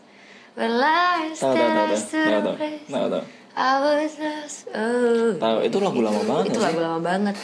Tahu 0.57 1.53
tahu 1.53 1.69
tahu 1.69 1.85
tahu. 1.85 1.97
Tahu 2.07 2.41
tahu. 2.41 2.55
Tahu 2.87 3.07
tahu. 3.11 3.23
I 3.57 3.71
was 3.75 4.13
lost. 4.17 4.57
Oh. 4.69 5.29
Tahu 5.35 5.57
itu 5.61 5.77
lagu 5.77 5.99
lama 5.99 6.21
banget 6.23 6.45
Itu 6.47 6.59
lagu 6.59 6.79
lama 6.79 6.99
banget. 7.01 7.35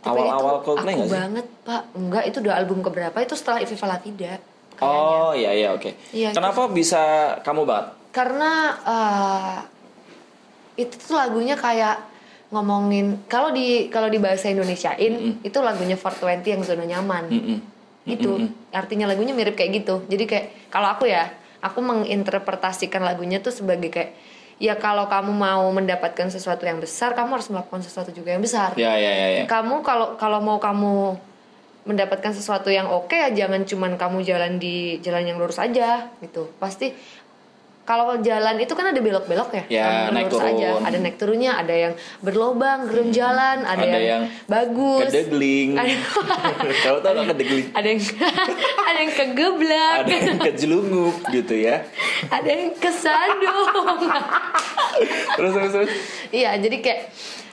Awal-awal 0.00 0.54
itu 0.54 0.64
Coldplay 0.64 0.92
aku 0.92 0.98
nggak 0.98 1.08
sih? 1.08 1.18
banget, 1.20 1.46
Pak. 1.62 1.82
Enggak, 1.92 2.24
itu 2.24 2.36
udah 2.40 2.54
album 2.56 2.78
keberapa? 2.80 3.16
Itu 3.18 3.34
setelah 3.34 3.60
Viva 3.60 3.86
La 3.86 3.98
Vida. 3.98 4.32
kayaknya. 4.74 4.80
Oh 4.80 5.30
iya 5.32 5.50
iya 5.52 5.68
oke. 5.70 5.90
Iya, 6.10 6.30
Kenapa 6.32 6.66
bisa 6.68 7.02
kamu 7.42 7.62
banget? 7.62 7.86
Karena 8.10 8.52
eh, 8.80 9.56
itu 10.78 10.94
tuh 10.96 11.14
lagunya 11.14 11.54
kayak 11.54 11.98
ngomongin 12.48 13.28
kalau 13.28 13.52
di 13.52 13.92
kalau 13.92 14.08
di 14.08 14.16
bahasa 14.16 14.48
Indonesiain 14.48 15.36
itu 15.44 15.58
lagunya 15.60 16.00
420 16.00 16.48
yang 16.48 16.62
zona 16.64 16.84
nyaman. 16.88 17.24
Mm-mm. 17.28 17.58
Itu 18.08 18.40
artinya 18.72 19.04
lagunya 19.04 19.36
mirip 19.36 19.52
kayak 19.52 19.84
gitu. 19.84 20.00
Jadi 20.08 20.24
kayak 20.24 20.46
kalau 20.72 20.88
aku 20.96 21.04
ya, 21.04 21.28
aku 21.60 21.84
menginterpretasikan 21.84 23.04
lagunya 23.04 23.44
tuh 23.44 23.52
sebagai 23.52 23.92
kayak 23.92 24.16
ya 24.56 24.80
kalau 24.80 25.06
kamu 25.12 25.28
mau 25.28 25.68
mendapatkan 25.68 26.32
sesuatu 26.32 26.64
yang 26.64 26.80
besar, 26.80 27.12
kamu 27.12 27.36
harus 27.36 27.52
melakukan 27.52 27.84
sesuatu 27.84 28.08
juga 28.16 28.32
yang 28.32 28.40
besar. 28.40 28.72
Ya 28.80 28.96
ya 28.96 29.12
ya 29.12 29.28
ya. 29.40 29.44
Kamu 29.44 29.84
kalau 29.84 30.16
kalau 30.16 30.40
mau 30.40 30.56
kamu 30.56 31.20
mendapatkan 31.88 32.36
sesuatu 32.36 32.68
yang 32.68 32.84
oke 32.84 33.16
ya 33.16 33.32
jangan 33.32 33.64
cuman 33.64 33.96
kamu 33.96 34.20
jalan 34.20 34.60
di 34.60 35.00
jalan 35.00 35.24
yang 35.24 35.36
lurus 35.36 35.60
aja 35.60 36.08
gitu. 36.20 36.48
Pasti 36.56 36.92
kalau 37.88 38.20
jalan 38.20 38.60
itu 38.60 38.76
kan 38.76 38.92
ada 38.92 39.00
belok-belok 39.00 39.48
ya, 39.48 39.62
Ya, 39.72 39.86
naik 40.12 40.28
lurus 40.28 40.44
aja. 40.44 40.76
turun. 40.76 40.80
Ada 40.84 40.96
naik 41.00 41.16
turunnya, 41.16 41.52
ada 41.56 41.72
yang 41.72 41.92
berlobang, 42.20 42.84
gerunjalan, 42.84 43.64
ada, 43.64 43.80
Ada 43.80 43.96
yang, 43.96 44.04
yang 44.04 44.22
bagus, 44.44 45.08
Kedegling. 45.08 45.68
Ada- 45.72 45.96
tahu 46.84 46.96
nggak 47.00 47.26
kedegling? 47.32 47.66
ada 47.80 47.88
yang 47.88 48.00
ada 48.92 48.98
yang 49.00 49.12
kegeblak, 49.16 49.96
Ada 50.04 50.12
yang 50.12 50.40
kejelungup 50.44 51.16
gitu 51.32 51.54
ya. 51.56 51.88
ada 52.28 52.50
yang 52.52 52.76
kesandung. 52.76 53.72
Terus 55.40 55.50
terus 55.56 55.72
terus. 55.72 55.90
iya, 56.28 56.60
jadi 56.60 56.84
kayak 56.84 57.00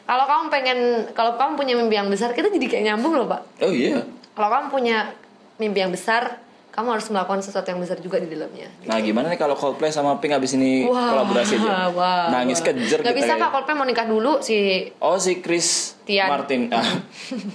kalau 0.04 0.27
kamu 0.27 0.44
pengen 0.51 0.80
kalau 1.15 1.39
kamu 1.39 1.56
punya 1.56 1.74
mimpi 1.80 1.96
yang 1.96 2.12
besar, 2.12 2.36
kita 2.36 2.51
jadi 2.51 2.68
kayak 2.68 2.84
nyambung 2.92 3.15
loh, 3.15 3.27
Pak. 3.32 3.63
Oh 3.63 3.72
iya. 3.72 4.04
Kalau 4.36 4.51
kamu 4.51 4.68
punya 4.68 5.15
mimpi 5.56 5.80
yang 5.80 5.96
besar, 5.96 6.44
kamu 6.75 6.88
harus 6.91 7.08
melakukan 7.08 7.39
sesuatu 7.39 7.72
yang 7.72 7.79
besar 7.79 7.96
juga 8.03 8.20
di 8.20 8.27
dalamnya. 8.27 8.67
Nah 8.84 9.00
gimana 9.00 9.32
nih 9.32 9.39
kalau 9.39 9.55
Coldplay 9.55 9.96
sama 9.96 10.20
Pink 10.20 10.36
abis 10.36 10.60
ini 10.60 10.84
kolaborasi 10.84 11.55
aja? 11.55 11.88
wah, 11.98 12.27
Nangis 12.36 12.60
wah. 12.60 12.67
kejer 12.67 13.00
Gak 13.00 13.15
bisa 13.15 13.32
kayak. 13.32 13.48
pak, 13.48 13.50
Coldplay 13.55 13.75
mau 13.79 13.88
nikah 13.88 14.03
dulu 14.03 14.44
si 14.44 14.91
Oh 15.00 15.15
si 15.15 15.39
Chris 15.39 15.96
Tian. 16.03 16.27
Martin 16.27 16.67
ah 16.75 16.84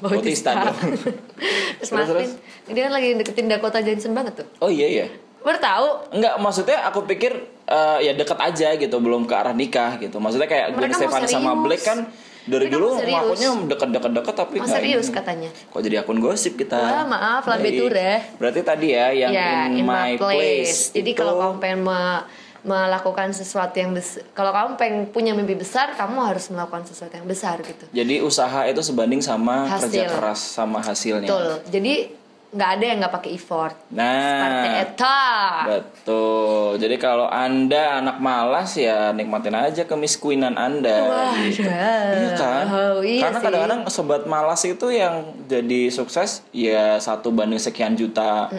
Bautista 0.00 0.56
dong. 0.56 0.72
Terus, 1.84 1.90
Martin, 1.92 2.12
terus? 2.16 2.32
dia 2.72 2.82
kan 2.88 2.92
lagi 2.96 3.08
deketin 3.16 3.46
Dakota 3.48 3.84
Johnson 3.84 4.12
banget 4.16 4.40
tuh. 4.40 4.48
Oh 4.64 4.72
iya 4.72 4.88
iya. 4.88 5.06
Baru 5.44 5.60
tahu 5.60 6.16
Enggak 6.16 6.34
maksudnya 6.40 6.78
aku 6.88 7.04
pikir 7.04 7.32
eh, 7.68 7.98
ya 8.08 8.12
deket 8.16 8.40
aja 8.40 8.72
gitu 8.80 8.96
belum 9.04 9.28
ke 9.28 9.36
arah 9.36 9.52
nikah 9.52 10.00
gitu. 10.00 10.16
Maksudnya 10.16 10.48
kayak 10.48 10.80
Gwen 10.80 10.96
Stefani 10.96 11.28
sama. 11.28 11.52
Blake 11.60 11.84
kan 11.84 12.08
dari 12.50 12.66
Mereka 12.66 12.74
dulu 12.74 12.88
ngakunya 12.98 13.48
deket-deket-deket 13.70 14.34
tapi 14.34 14.54
mau 14.56 14.66
nggak 14.66 14.76
serius 14.76 15.06
ini. 15.06 15.14
katanya. 15.14 15.50
Kok 15.70 15.80
jadi 15.80 15.96
akun 15.98 16.18
gosip 16.18 16.52
kita? 16.54 16.76
Wah, 16.76 17.06
maaf, 17.06 17.42
Baik. 17.46 17.78
ture. 17.78 18.12
Berarti 18.36 18.60
tadi 18.60 18.86
ya 18.90 19.06
yang 19.14 19.30
ya, 19.30 19.70
in, 19.70 19.86
my 19.86 20.18
place. 20.18 20.90
Jadi 20.90 21.06
itu- 21.06 21.16
kalau 21.16 21.38
kamu 21.38 21.54
pengen 21.58 21.80
me- 21.82 22.24
melakukan 22.60 23.32
sesuatu 23.32 23.72
yang 23.72 23.96
besar, 23.96 24.20
kalau 24.30 24.52
kamu 24.52 24.70
pengen 24.76 25.00
punya 25.08 25.32
mimpi 25.32 25.56
besar, 25.56 25.96
kamu 25.96 26.20
harus 26.20 26.52
melakukan 26.52 26.84
sesuatu 26.84 27.16
yang 27.16 27.24
besar 27.24 27.56
gitu. 27.60 27.88
jadi 27.88 28.20
usaha 28.20 28.68
itu 28.68 28.84
sebanding 28.84 29.24
sama 29.24 29.64
Hasil. 29.64 29.88
kerja 29.88 30.12
keras 30.12 30.40
sama 30.52 30.78
hasilnya. 30.78 31.24
Betul. 31.24 31.64
Jadi 31.72 32.19
nggak 32.50 32.70
ada 32.76 32.84
yang 32.84 32.98
nggak 32.98 33.14
pakai 33.14 33.30
effort. 33.38 33.74
Nah, 33.94 34.42
Seperti 34.42 34.68
eta. 34.82 35.22
betul. 35.70 36.82
Jadi 36.82 36.96
kalau 36.98 37.30
anda 37.30 38.02
anak 38.02 38.18
malas 38.18 38.74
ya 38.74 39.14
nikmatin 39.14 39.54
aja 39.54 39.86
kemiskuinan 39.86 40.58
anda. 40.58 40.98
Wah, 41.06 41.34
gitu. 41.46 41.62
dah. 41.62 42.10
Iya 42.10 42.30
kan? 42.34 42.64
Oh, 42.66 42.98
iya 43.06 43.22
Karena 43.30 43.38
kadang-kadang 43.38 43.80
sobat 43.86 44.26
malas 44.26 44.66
itu 44.66 44.90
yang 44.90 45.30
jadi 45.46 45.94
sukses 45.94 46.42
ya 46.50 46.98
satu 46.98 47.30
banding 47.30 47.62
sekian 47.62 47.94
juta 47.94 48.50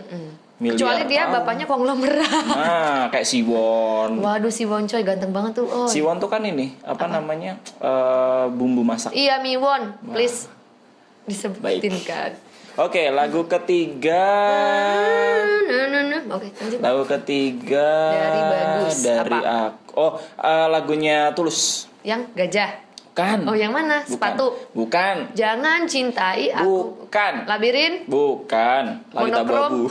miliar. 0.62 0.80
Kecuali 0.80 1.04
dia 1.12 1.28
tahun. 1.28 1.36
bapaknya 1.44 1.66
konglomerat. 1.68 2.46
Nah, 2.48 3.02
kayak 3.12 3.28
Siwon. 3.28 4.24
Waduh 4.24 4.54
si 4.54 4.64
Woncoy 4.64 5.04
ganteng 5.04 5.36
banget 5.36 5.60
tuh. 5.60 5.68
Oh. 5.68 5.90
Siwon 5.92 6.16
tuh 6.22 6.32
kan 6.32 6.48
ini 6.48 6.80
apa, 6.88 7.12
namanya 7.12 7.60
eh, 7.84 8.46
bumbu 8.48 8.88
masak. 8.88 9.12
Iya 9.12 9.44
Miwon, 9.44 10.00
please 10.16 10.48
disebutin 11.28 11.98
kan. 12.08 12.32
Oke, 12.82 13.14
lagu 13.14 13.46
ketiga. 13.46 14.26
Nah, 15.70 15.86
nah, 15.86 16.02
nah. 16.02 16.22
Oke, 16.34 16.50
lanjut. 16.50 16.80
Lagu 16.82 17.04
ketiga 17.06 17.90
Dari 18.10 18.42
Bagus. 18.42 18.96
dari 19.06 19.38
Apa? 19.38 19.70
aku. 19.70 19.94
Oh, 20.02 20.12
eh, 20.18 20.66
lagunya 20.66 21.30
Tulus. 21.38 21.86
Yang 22.02 22.34
gajah. 22.34 22.82
Kan? 23.14 23.46
Oh, 23.46 23.54
yang 23.54 23.70
mana? 23.70 24.02
Bukan. 24.02 24.18
Sepatu. 24.18 24.46
Bukan. 24.74 25.30
Jangan 25.38 25.86
cintai 25.86 26.50
aku. 26.50 27.06
Bukan. 27.06 27.46
Labirin 27.46 28.10
Bukan. 28.10 28.84
Lagi 29.14 29.30
Monokrom. 29.30 29.70
abu 29.70 29.82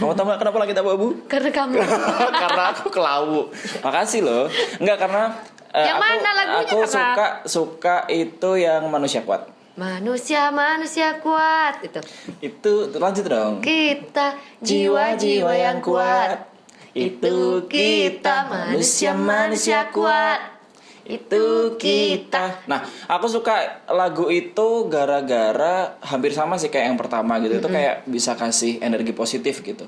Kamu 0.00 0.12
tahu 0.16 0.26
kenapa 0.40 0.56
lagi 0.64 0.72
abu 0.72 1.08
karena 1.28 1.50
kamu. 1.52 1.76
karena 2.48 2.62
aku 2.72 2.86
kelabu. 2.88 3.40
Makasih 3.84 4.24
loh. 4.24 4.48
Enggak 4.80 5.04
karena 5.04 5.36
eh, 5.76 5.84
Yang 5.84 5.98
aku, 6.00 6.06
mana 6.08 6.30
lagunya, 6.32 6.64
Aku 6.64 6.78
Kakak? 6.80 6.88
suka 6.88 7.26
suka 7.44 7.96
itu 8.08 8.50
yang 8.56 8.88
manusia 8.88 9.20
kuat. 9.20 9.57
Manusia 9.78 10.50
manusia 10.50 11.22
kuat 11.22 11.86
itu. 11.86 12.02
Itu 12.42 12.90
lanjut 12.98 13.30
dong. 13.30 13.62
Kita 13.62 14.34
jiwa-jiwa 14.58 15.54
yang 15.54 15.78
kuat. 15.78 16.50
Itu 16.98 17.70
kita 17.70 18.50
manusia-manusia 18.50 19.94
kuat. 19.94 20.58
Itu 21.06 21.78
kita. 21.78 22.66
Nah, 22.66 22.82
aku 23.06 23.30
suka 23.30 23.86
lagu 23.86 24.26
itu 24.34 24.90
gara-gara 24.90 25.94
hampir 26.02 26.34
sama 26.34 26.58
sih 26.58 26.74
kayak 26.74 26.92
yang 26.92 26.98
pertama 26.98 27.38
gitu. 27.38 27.62
Itu 27.62 27.70
kayak 27.70 28.02
bisa 28.10 28.34
kasih 28.34 28.82
energi 28.82 29.14
positif 29.14 29.62
gitu. 29.62 29.86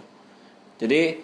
Jadi 0.79 1.19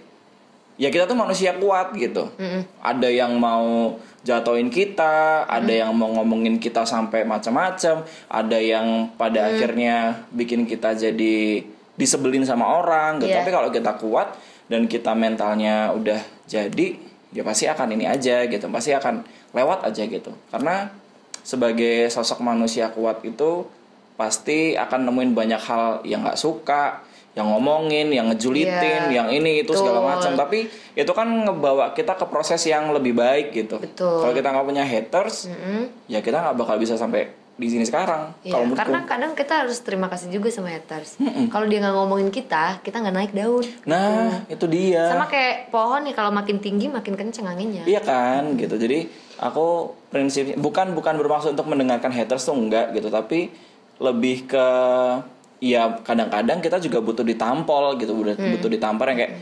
ya 0.74 0.90
kita 0.90 1.06
tuh 1.06 1.14
manusia 1.14 1.54
kuat 1.54 1.94
gitu. 1.94 2.34
Ada 2.82 3.14
yang 3.14 3.38
mau 3.38 3.94
jatuhin 4.26 4.74
kita, 4.74 5.46
ada 5.46 5.70
yang 5.70 5.94
mau 5.94 6.10
ngomongin 6.10 6.58
kita 6.58 6.82
sampai 6.82 7.22
macam-macam, 7.22 8.02
ada 8.26 8.58
yang 8.58 9.14
pada 9.14 9.54
akhirnya 9.54 10.26
bikin 10.34 10.66
kita 10.66 10.98
jadi 10.98 11.62
disebelin 11.94 12.42
sama 12.42 12.66
orang 12.82 13.22
gitu. 13.22 13.30
Iya. 13.30 13.46
Tapi 13.46 13.50
kalau 13.54 13.70
kita 13.70 13.94
kuat 14.02 14.34
dan 14.66 14.90
kita 14.90 15.14
mentalnya 15.14 15.94
udah 15.94 16.18
jadi, 16.50 16.98
ya 17.30 17.46
pasti 17.46 17.70
akan 17.70 17.94
ini 17.94 18.10
aja 18.10 18.42
gitu. 18.50 18.66
Pasti 18.66 18.90
akan 18.90 19.22
lewat 19.54 19.86
aja 19.86 20.02
gitu. 20.02 20.34
Karena 20.50 20.90
sebagai 21.46 22.10
sosok 22.10 22.42
manusia 22.42 22.90
kuat 22.90 23.22
itu 23.22 23.70
pasti 24.18 24.74
akan 24.74 25.06
nemuin 25.06 25.32
banyak 25.38 25.62
hal 25.62 26.02
yang 26.02 26.26
nggak 26.26 26.40
suka, 26.40 27.06
yang 27.36 27.52
ngomongin, 27.52 28.08
yang 28.08 28.32
ngejulitin, 28.32 29.12
Iya. 29.12 29.20
yang 29.22 29.28
ini 29.28 29.60
itu 29.60 29.76
segala 29.76 30.00
macam. 30.00 30.32
Tapi 30.32 30.64
itu 30.96 31.12
kan 31.12 31.28
ngebawa 31.28 31.92
kita 31.92 32.16
ke 32.16 32.24
proses 32.32 32.64
yang 32.64 32.88
lebih 32.96 33.12
baik 33.12 33.52
gitu. 33.52 33.76
Kalau 33.94 34.32
kita 34.32 34.48
nggak 34.48 34.64
punya 34.64 34.82
haters, 34.82 35.52
ya 36.08 36.24
kita 36.24 36.40
nggak 36.40 36.56
bakal 36.56 36.80
bisa 36.80 36.96
sampai 36.96 37.28
di 37.56 37.72
sini 37.72 37.88
sekarang. 37.88 38.36
Iya, 38.44 38.52
Kalau 38.52 38.76
karena 38.76 39.00
kadang 39.08 39.32
kita 39.32 39.64
harus 39.64 39.80
terima 39.80 40.12
kasih 40.12 40.28
juga 40.28 40.52
sama 40.52 40.72
haters. 40.72 41.16
Kalau 41.52 41.64
dia 41.68 41.80
nggak 41.80 41.96
ngomongin 41.96 42.28
kita, 42.28 42.80
kita 42.84 43.00
nggak 43.00 43.16
naik 43.16 43.32
daun. 43.32 43.64
Nah, 43.88 44.44
itu 44.48 44.64
dia. 44.68 45.08
Sama 45.08 45.24
kayak 45.24 45.72
pohon 45.72 46.04
nih 46.04 46.12
kalau 46.12 46.32
makin 46.32 46.60
tinggi 46.60 46.88
makin 46.88 47.16
kenceng 47.16 47.48
anginnya. 47.48 47.84
Iya 47.88 48.04
kan, 48.04 48.60
gitu. 48.60 48.76
Jadi 48.76 49.08
aku 49.40 49.92
prinsipnya 50.12 50.56
bukan 50.56 50.92
bukan 50.92 51.16
bermaksud 51.16 51.52
untuk 51.56 51.68
mendengarkan 51.68 52.12
haters 52.12 52.44
tuh 52.44 52.56
enggak 52.56 52.92
gitu, 52.92 53.08
tapi 53.08 53.48
lebih 53.96 54.44
ke 54.44 54.66
ya 55.58 56.00
kadang-kadang 56.00 56.58
kita 56.58 56.76
juga 56.78 56.98
butuh 56.98 57.22
ditampol 57.22 57.96
gitu, 57.96 58.12
butuh, 58.12 58.34
Hmm. 58.34 58.52
butuh 58.52 58.68
ditampar 58.68 59.10
yang 59.10 59.18
kayak 59.18 59.32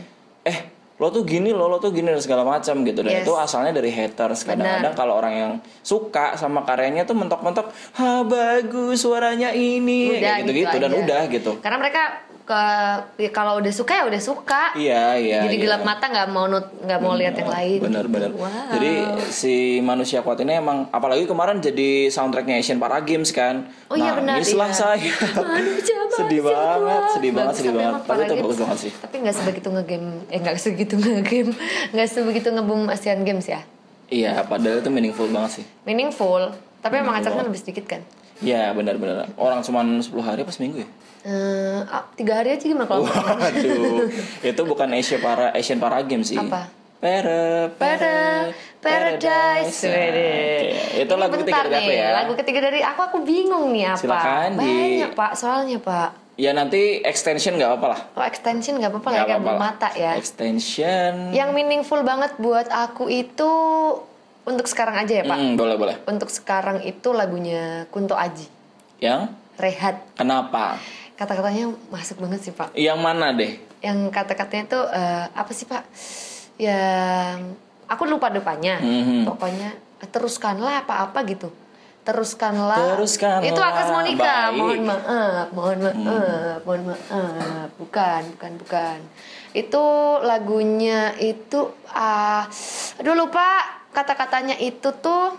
eh 0.43 0.59
lo 0.95 1.11
tuh 1.11 1.21
gini 1.21 1.51
lo 1.51 1.67
lo 1.67 1.75
tuh 1.75 1.91
gini 1.91 2.07
dan 2.07 2.17
segala 2.17 2.47
macam 2.47 2.79
gitu 2.81 2.99
dan 2.99 3.11
Yes. 3.13 3.21
itu 3.21 3.35
asalnya 3.35 3.71
dari 3.73 3.91
haters 3.91 4.47
kadang-kadang 4.47 4.95
kalau 4.95 5.13
orang 5.13 5.33
yang 5.33 5.51
suka 5.81 6.33
sama 6.33 6.63
karyanya 6.63 7.03
tuh 7.03 7.13
mentok-mentok 7.13 7.67
ha 7.93 8.23
bagus 8.23 8.95
suaranya 8.97 9.51
ini 9.51 10.15
kayak 10.15 10.47
gitu-gitu 10.47 10.75
dan 10.77 10.87
aja. 10.89 11.01
udah 11.03 11.21
gitu 11.27 11.51
Karena 11.59 11.77
mereka 11.77 12.23
ke 12.45 12.61
ya 13.17 13.29
kalau 13.29 13.57
udah 13.57 13.69
suka 13.69 13.93
ya 13.95 14.03
udah 14.05 14.21
suka. 14.21 14.77
iya 14.77 15.17
iya 15.17 15.41
Jadi 15.41 15.57
iya. 15.57 15.63
gelap 15.65 15.81
mata 15.81 16.05
nggak 16.05 16.29
mau 16.29 16.45
nut 16.45 16.69
nggak 16.77 16.99
mau 16.99 17.13
lihat 17.13 17.33
yang 17.33 17.49
lain. 17.49 17.79
bener 17.81 18.05
bener 18.05 18.29
Wow. 18.31 18.49
jadi 18.71 18.91
si 19.27 19.53
manusia 19.81 20.21
kuat 20.21 20.37
ini 20.39 20.55
emang 20.55 20.85
apalagi 20.89 21.25
kemarin 21.25 21.57
jadi 21.57 22.07
soundtracknya 22.07 22.55
Asian 22.55 22.77
Para 22.77 23.01
Games 23.01 23.29
kan 23.29 23.65
Oh 23.85 23.97
iya 23.97 24.13
benar, 24.13 24.37
nangislah 24.37 24.69
iya. 24.69 24.77
saya 24.77 25.09
Manusia, 25.35 25.97
sedih 26.17 26.41
banget 26.41 27.01
sedih 27.11 27.31
banget 27.33 27.53
sedih 27.55 27.73
banget 27.73 27.91
emang 27.91 28.05
tapi 28.05 28.21
itu 28.23 28.35
bagus 28.39 28.57
banget 28.59 28.77
sih 28.79 28.91
Tapi 28.95 29.15
nggak 29.19 29.35
sebegitu 29.35 29.67
ngegame, 29.71 30.11
eh 30.27 30.39
nggak 30.39 30.55
sebegitu 30.55 30.93
ngegame, 31.01 31.53
nggak 31.91 32.07
sebegitu 32.07 32.47
ngebum 32.51 32.81
Asian 32.87 33.21
Games 33.21 33.47
ya. 33.47 33.61
iya 34.05 34.45
padahal 34.45 34.79
itu 34.79 34.89
meaningful 34.89 35.25
banget 35.27 35.61
sih 35.61 35.65
Meaningful, 35.81 36.53
tapi 36.79 36.93
emang 36.95 37.09
Meaningful 37.11 37.25
acaranya 37.25 37.49
lebih 37.49 37.59
sedikit 37.59 37.85
kan. 37.87 38.01
Iya 38.37 38.69
benar-benar 38.69 39.31
orang 39.35 39.63
cuma 39.63 39.81
10 39.81 40.05
hari 40.19 40.43
apa 40.43 40.51
seminggu 40.51 40.83
ya 40.83 40.89
Eh, 41.25 41.79
ah, 41.89 42.05
tiga 42.13 42.37
hari 42.37 42.53
aja 42.53 42.61
gimana 42.61 42.85
kalau 42.85 43.09
Waduh, 43.09 44.13
itu 44.45 44.61
bukan 44.61 44.93
Asia 44.93 45.17
para 45.17 45.49
Asian 45.57 45.81
Para 45.81 45.97
Games 46.05 46.29
sih. 46.29 46.37
Apa? 46.37 46.69
Para, 47.01 47.73
Pada 47.81 48.15
Paradise. 48.77 49.89
Nah, 49.89 50.05
oke. 50.05 50.33
Itu 51.01 51.13
Ini 51.17 51.21
lagu 51.21 51.33
ketiga 51.41 51.61
dari 51.65 51.77
aku 51.81 51.91
ya. 51.97 52.07
Lagu 52.13 52.33
ketiga 52.37 52.59
dari 52.61 52.79
aku 52.85 53.01
aku 53.09 53.17
bingung 53.25 53.73
nih 53.73 53.97
apa. 53.97 54.01
Silakan, 54.05 54.49
Di. 54.61 54.69
Banyak 54.69 55.11
pak, 55.17 55.31
soalnya 55.33 55.77
pak. 55.81 56.09
Ya 56.37 56.51
nanti 56.53 57.01
extension 57.01 57.57
nggak 57.57 57.73
apa-apa 57.73 57.87
lah. 57.89 58.01
Oh 58.21 58.25
extension 58.29 58.77
nggak 58.77 58.91
apa-apa 58.93 59.09
lah 59.09 59.19
ya, 59.25 59.37
lah. 59.41 59.57
mata 59.57 59.89
ya. 59.97 60.13
Extension. 60.21 61.33
Yang 61.33 61.49
meaningful 61.57 62.05
banget 62.05 62.37
buat 62.37 62.69
aku 62.69 63.09
itu 63.09 63.51
untuk 64.45 64.69
sekarang 64.69 65.01
aja 65.01 65.21
ya 65.21 65.23
pak. 65.25 65.37
Hmm, 65.41 65.57
boleh 65.57 65.73
boleh. 65.73 65.95
Untuk 66.05 66.29
sekarang 66.29 66.85
itu 66.85 67.09
lagunya 67.17 67.89
Kunto 67.89 68.13
Aji, 68.13 68.45
Yang 69.01 69.33
Rehat. 69.57 70.03
kenapa? 70.19 70.77
Kata-katanya 71.15 71.71
masuk 71.87 72.19
banget 72.19 72.39
sih 72.43 72.53
pak. 72.53 72.75
Yang 72.75 72.99
mana 72.99 73.31
deh? 73.31 73.55
Yang 73.79 74.11
kata-katanya 74.11 74.65
tuh 74.67 74.83
eh, 74.91 75.25
apa 75.31 75.51
sih 75.55 75.63
pak? 75.63 75.83
Yang 76.59 77.55
aku 77.87 78.03
lupa 78.03 78.27
depannya. 78.31 78.83
Mhm. 78.83 79.23
Pokoknya 79.23 79.75
teruskanlah 80.11 80.83
apa-apa 80.83 81.23
gitu. 81.25 81.49
Teruskanlah. 82.05 82.99
Teruskanlah. 82.99 83.49
Itu 83.49 83.61
Akas 83.63 83.89
Monica. 83.89 84.53
Baik. 84.53 84.59
Mohon 84.61 84.81
maaf, 84.85 85.47
mohon 85.57 85.77
maaf, 85.81 86.59
mohon 86.61 86.81
maaf. 86.93 87.67
Bukan, 87.81 88.21
bukan, 88.37 88.51
bukan. 88.61 88.97
Itu 89.55 89.83
lagunya 90.21 91.15
itu 91.17 91.71
ah 91.95 92.45
aduh 92.99 93.15
lupa 93.15 93.63
kata-katanya 93.95 94.59
itu 94.59 94.91
tuh 94.99 95.31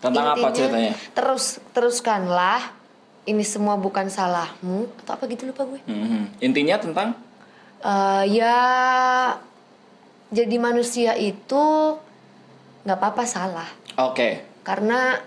Tentang 0.00 0.32
apa 0.32 0.48
intinya, 0.50 0.56
ceritanya? 0.56 0.92
Terus 1.14 1.44
teruskanlah. 1.76 2.60
Ini 3.24 3.40
semua 3.40 3.74
bukan 3.74 4.06
salahmu 4.06 4.84
atau 5.00 5.12
apa 5.16 5.24
gitu 5.26 5.48
lupa 5.48 5.64
gue. 5.64 5.80
Mhm. 5.84 6.40
Intinya 6.40 6.76
tentang 6.76 7.08
Eh, 7.80 8.24
ya 8.32 8.56
jadi 10.30 10.56
manusia 10.56 11.12
itu 11.14 11.64
nggak 12.80 12.96
apa-apa 12.96 13.24
salah 13.24 13.68
Oke, 14.00 14.40
karena 14.64 15.20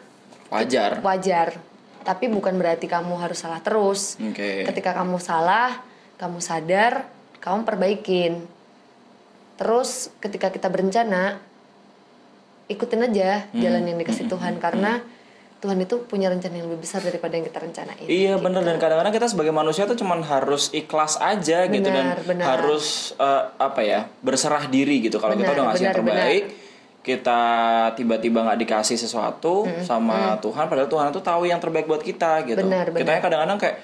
wajar. 0.50 0.98
wajar 1.00 1.54
tapi 2.02 2.26
bukan 2.26 2.58
berarti 2.58 2.90
kamu 2.90 3.14
harus 3.22 3.46
salah 3.46 3.62
terus 3.62 4.18
Oke. 4.18 4.66
ketika 4.66 4.98
kamu 4.98 5.22
salah 5.22 5.86
kamu 6.18 6.42
sadar 6.42 7.06
kamu 7.38 7.62
perbaikin 7.62 8.42
terus 9.54 10.10
ketika 10.18 10.50
kita 10.50 10.66
berencana 10.66 11.38
ikutin 12.68 13.06
aja 13.06 13.46
Hmm. 13.54 13.62
jalan 13.62 13.86
yang 13.86 13.98
dikasih 14.02 14.26
Tuhan 14.26 14.58
karena 14.58 15.06
Tuhan 15.58 15.78
itu 15.82 16.06
punya 16.06 16.30
rencana 16.30 16.54
yang 16.54 16.70
lebih 16.70 16.86
besar 16.86 17.02
daripada 17.02 17.34
yang 17.34 17.46
kita 17.50 17.58
rencanain 17.58 18.06
Iya 18.06 18.38
bener. 18.38 18.62
Dan 18.62 18.78
kadang-kadang 18.78 19.14
kita 19.14 19.28
sebagai 19.30 19.50
manusia 19.50 19.90
tuh 19.90 19.98
cuman 19.98 20.22
harus 20.22 20.70
ikhlas 20.70 21.18
aja 21.18 21.66
gitu 21.66 21.90
dan 21.90 22.14
Benar, 22.14 22.20
benar. 22.30 22.46
harus 22.54 23.18
eh, 23.18 23.44
apa 23.58 23.82
ya 23.82 24.06
berserah 24.22 24.70
diri 24.70 25.02
gitu. 25.02 25.18
Kalau 25.18 25.34
kita 25.34 25.52
Benar, 25.52 25.58
udah 25.58 25.66
ngasih 25.74 25.84
yang 25.84 25.98
benar, 25.98 26.06
terbaik 26.06 26.44
kita 27.08 27.42
tiba-tiba 27.96 28.44
nggak 28.44 28.60
dikasih 28.68 29.00
sesuatu 29.00 29.64
sama 29.80 30.36
Tuhan 30.44 30.68
padahal 30.68 30.92
Tuhan 30.92 31.08
itu 31.16 31.22
tahu 31.24 31.48
yang 31.48 31.58
terbaik 31.64 31.88
buat 31.88 32.04
kita 32.04 32.44
gitu. 32.44 32.60
Benar, 32.60 32.92
benar. 32.92 33.00
kita 33.00 33.12
kadang-kadang 33.24 33.58
kayak 33.64 33.78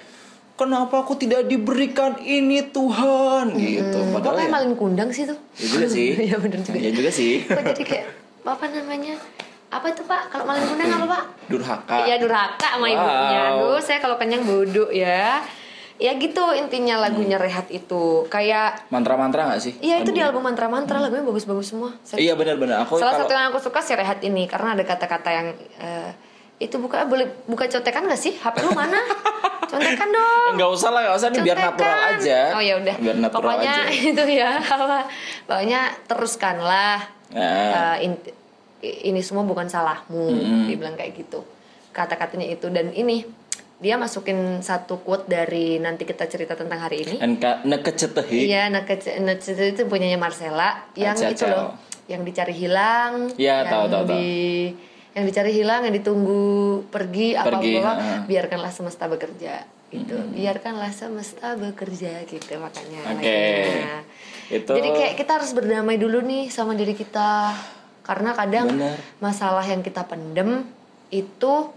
kenapa 0.59 0.95
aku 1.07 1.15
tidak 1.15 1.47
diberikan 1.47 2.19
ini 2.19 2.67
Tuhan? 2.67 3.55
Gitu. 3.55 3.95
Hmm, 3.95 4.11
kok 4.11 4.19
padahal 4.19 4.35
kayak 4.43 4.51
ya, 4.51 4.55
maling 4.59 4.75
kundang 4.75 5.09
sih 5.15 5.23
tuh. 5.23 5.39
Ya 5.55 5.67
juga 5.71 5.87
sih. 5.87 6.09
Iya, 6.27 6.35
juga. 6.37 6.77
ya 6.77 6.91
juga 6.91 7.11
sih. 7.15 7.33
Kok 7.47 7.63
jadi 7.73 7.83
kayak 7.87 8.07
apa 8.43 8.65
namanya 8.69 9.15
apa 9.73 9.87
itu 9.87 10.01
pak 10.03 10.21
kalau 10.27 10.43
maling 10.43 10.63
kundang 10.63 10.89
apa 10.91 11.05
pak 11.07 11.23
durhaka 11.45 11.95
Iya 12.03 12.15
durhaka 12.17 12.67
sama 12.69 12.85
Wow. 12.85 12.93
ibunya 12.93 13.39
Aduh 13.51 13.79
saya 13.79 13.97
kalau 13.97 14.15
kenyang 14.15 14.41
bodoh 14.41 14.87
ya 14.87 15.41
ya 15.95 16.11
gitu 16.15 16.51
intinya 16.51 16.99
lagunya 16.99 17.37
Rehat 17.37 17.69
itu 17.69 18.25
kayak 18.27 18.89
Mantra-mantra 18.89 19.45
gak 19.47 19.61
sih? 19.61 19.73
Iya 19.77 20.01
itu 20.01 20.09
di 20.09 20.19
album 20.19 20.41
mantra-mantra 20.41 20.97
lagunya 20.97 21.21
bagus-bagus 21.21 21.69
semua. 21.69 21.93
Serius. 22.01 22.19
Iya 22.19 22.33
benar-benar. 22.33 22.83
Aku 22.83 22.97
Salah 22.97 23.13
kalau- 23.13 23.23
satu 23.23 23.31
yang 23.31 23.45
aku 23.47 23.59
suka 23.61 23.79
sih 23.79 23.93
Rehat 23.93 24.19
ini 24.19 24.43
karena 24.43 24.73
ada 24.73 24.83
kata-kata 24.83 25.29
yang 25.29 25.47
eh, 25.77 26.11
itu 26.57 26.75
buka 26.75 27.05
boleh 27.05 27.45
buka 27.45 27.69
contekan 27.69 28.03
gak 28.05 28.19
sih? 28.19 28.33
HP 28.33 28.55
lu 28.59 28.73
mana? 28.73 28.99
contekan 29.71 30.09
dong. 30.09 30.51
Enggak 30.53 30.69
usah 30.71 30.89
lah, 30.89 31.01
enggak 31.03 31.17
usah 31.17 31.27
nih 31.29 31.41
biar 31.41 31.57
natural 31.61 31.99
aja. 32.11 32.39
Oh 32.51 32.61
ya 32.61 32.73
udah. 32.75 32.95
Biar 32.97 33.15
natural 33.15 33.45
Pokoknya 33.47 33.73
aja. 33.79 34.03
itu 34.11 34.23
ya 34.27 34.49
apa? 34.59 34.99
Pokoknya 35.45 35.81
teruskanlah. 36.05 36.99
Nah. 37.31 37.95
Eh, 37.95 38.05
in- 38.07 38.33
ini 38.83 39.23
semua 39.23 39.47
bukan 39.47 39.71
salahmu. 39.71 40.27
Dia 40.67 40.75
bilang 40.75 40.99
kayak 40.99 41.15
gitu. 41.15 41.47
Kata-katanya 41.95 42.51
itu 42.51 42.67
dan 42.67 42.91
ini 42.91 43.23
dia 43.83 43.99
masukin 43.99 44.63
satu 44.63 45.03
quote 45.03 45.27
dari 45.27 45.75
nanti 45.79 46.07
kita 46.07 46.27
cerita 46.27 46.55
tentang 46.55 46.83
hari 46.83 47.03
ini. 47.03 47.15
Nekecetehi. 47.67 48.47
Iya, 48.47 48.71
Nakece 48.71 49.19
itu 49.75 49.83
punyanya 49.87 50.15
Marcella 50.15 50.87
yang 50.95 51.15
Acacao. 51.19 51.35
itu 51.35 51.43
loh, 51.47 51.69
yang 52.07 52.23
dicari 52.23 52.55
hilang, 52.55 53.35
Iya, 53.35 53.67
yang 53.67 53.71
tahu, 53.71 53.85
tahu, 53.91 54.03
di 54.11 54.27
yang 55.13 55.25
dicari 55.29 55.51
hilang, 55.53 55.85
yang 55.85 55.93
ditunggu 55.93 56.43
pergi, 56.89 57.37
apa 57.37 57.59
Pergi, 57.59 57.73
apa, 57.83 58.25
biarkanlah 58.25 58.71
semesta 58.73 59.05
bekerja 59.05 59.61
gitu. 59.93 60.15
Biarkanlah 60.33 60.89
semesta 60.89 61.53
bekerja 61.53 62.25
gitu 62.25 62.57
makanya. 62.57 63.13
Oke. 63.13 63.21
lagunya. 63.21 63.97
Itu 64.49 64.71
Jadi 64.73 64.89
kayak 64.89 65.13
kita 65.21 65.31
harus 65.37 65.51
berdamai 65.53 66.01
dulu 66.01 66.23
nih 66.25 66.49
sama 66.49 66.73
diri 66.73 66.97
kita. 66.97 67.53
Karena 68.03 68.31
kadang 68.31 68.67
Bener. 68.69 68.99
masalah 69.17 69.63
yang 69.63 69.79
kita 69.79 70.03
pendem 70.03 70.67
itu 71.09 71.71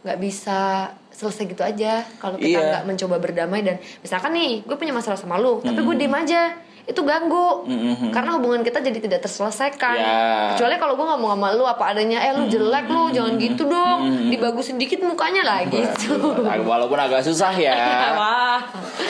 nggak 0.00 0.18
bisa 0.18 0.88
selesai 1.12 1.44
gitu 1.46 1.60
aja 1.60 2.00
kalau 2.16 2.40
kita 2.40 2.56
Iya. 2.56 2.68
nggak 2.72 2.84
mencoba 2.88 3.16
berdamai 3.20 3.60
dan 3.60 3.76
misalkan 4.00 4.32
nih 4.32 4.64
gue 4.64 4.72
punya 4.72 4.90
masalah 4.90 5.20
sama 5.20 5.36
lu 5.36 5.60
tapi 5.60 5.76
gue 5.76 5.94
diem 5.94 6.14
aja 6.14 6.56
itu 6.90 7.00
ganggu 7.00 7.62
karena 8.10 8.34
hubungan 8.34 8.60
kita 8.60 8.82
jadi 8.82 8.98
tidak 8.98 9.20
terselesaikan 9.22 9.94
Ya. 9.94 10.52
kecuali 10.52 10.74
kalau 10.74 10.94
gue 10.94 11.06
ngomong 11.06 11.30
sama 11.32 11.48
lu 11.52 11.62
apa 11.62 11.84
adanya 11.88 12.18
eh 12.20 12.32
lu 12.32 12.46
jelek 12.46 12.86
lu 12.86 13.08
jangan 13.08 13.34
gitu 13.36 13.62
dong 13.64 13.98
dibagusin 14.26 14.74
dikit 14.74 14.98
mukanya 15.00 15.42
lah 15.42 15.62
gitu 15.64 16.18
walaupun 16.60 16.98
agak 16.98 17.22
susah 17.22 17.54
ya. 17.62 17.74
Wah. 18.12 18.58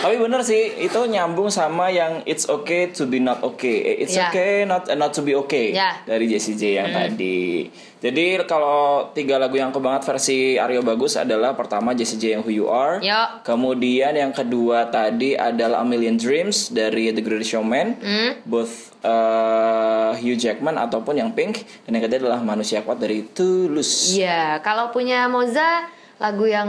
Tapi 0.01 0.17
bener 0.17 0.41
sih 0.41 0.77
itu 0.79 1.01
nyambung 1.03 1.49
sama 1.49 1.89
yang 1.89 2.21
it's 2.25 2.45
okay 2.47 2.89
to 2.89 3.05
be 3.05 3.19
not 3.19 3.41
okay. 3.41 3.81
Eh, 3.87 3.97
It's 4.01 4.13
Ya. 4.13 4.29
okay 4.29 4.65
not 4.65 4.89
not 4.95 5.13
to 5.13 5.21
be 5.21 5.33
okay 5.39 5.73
Ya. 5.73 5.97
dari 6.03 6.25
Jessie 6.27 6.55
J 6.55 6.63
yang 6.77 6.89
tadi. 6.91 7.69
Jadi 8.01 8.41
kalau 8.49 9.13
tiga 9.13 9.37
lagu 9.37 9.61
yang 9.61 9.69
aku 9.69 9.81
banget 9.81 10.09
versi 10.09 10.57
Aryo 10.57 10.81
bagus 10.81 11.21
adalah 11.21 11.53
pertama 11.53 11.93
Jessie 11.93 12.17
J 12.17 12.41
yang 12.41 12.43
Who 12.43 12.53
You 12.53 12.67
Are. 12.73 12.97
Yo. 13.05 13.45
Kemudian 13.45 14.17
yang 14.17 14.33
kedua 14.33 14.89
tadi 14.89 15.37
adalah 15.37 15.85
A 15.85 15.87
Million 15.87 16.17
Dreams 16.17 16.73
dari 16.73 17.13
The 17.13 17.21
Greatest 17.21 17.53
Showman. 17.53 18.01
Both 18.49 18.97
uh, 19.05 20.17
Hugh 20.17 20.41
Jackman 20.41 20.81
ataupun 20.81 21.21
yang 21.21 21.37
Pink. 21.37 21.61
Dan 21.85 22.01
yang 22.01 22.09
ketiga 22.09 22.25
adalah 22.33 22.41
Manusia 22.41 22.81
Kuat 22.81 23.05
dari 23.05 23.21
Tulus. 23.21 24.17
Iya, 24.17 24.65
kalau 24.65 24.89
punya 24.89 25.29
Moza 25.29 25.85
lagu 26.21 26.45
yang 26.45 26.69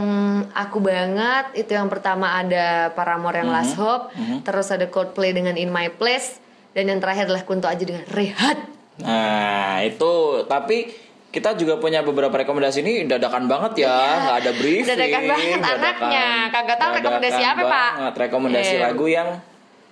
aku 0.56 0.80
banget 0.80 1.64
itu 1.64 1.76
yang 1.76 1.92
pertama 1.92 2.40
ada 2.40 2.88
Paramore 2.96 3.36
yang 3.44 3.52
Last 3.52 3.76
Hope, 3.76 4.08
terus 4.48 4.72
ada 4.72 4.88
Coldplay 4.88 5.36
dengan 5.36 5.60
In 5.60 5.68
My 5.68 5.92
Place 5.92 6.40
dan 6.72 6.88
yang 6.88 7.04
terakhir 7.04 7.28
adalah 7.28 7.44
Kunto 7.44 7.68
Aji 7.68 7.84
dengan 7.84 8.08
Rehat. 8.08 8.56
Nah 9.04 9.84
itu 9.84 10.44
tapi 10.48 10.88
kita 11.32 11.56
juga 11.56 11.80
punya 11.80 12.04
beberapa 12.04 12.36
rekomendasi 12.36 12.84
ini 12.84 13.08
dadakan 13.08 13.48
banget 13.48 13.88
ya, 13.88 13.96
nggak 14.22 14.36
ada 14.38 14.52
briefing. 14.52 14.84
Iya. 14.84 15.00
Dadakan 15.00 15.22
banget 15.26 15.60
anaknya. 15.64 16.26
Kagak 16.52 16.76
tahu 16.76 16.90
rekomendasi 17.00 17.40
dadakan 17.40 17.56
apa, 17.56 17.62
Pak? 17.64 17.90
banget. 17.96 18.14
Rekomendasi 18.20 18.74
Eh. 18.76 18.80
lagu 18.80 19.06
yang 19.08 19.28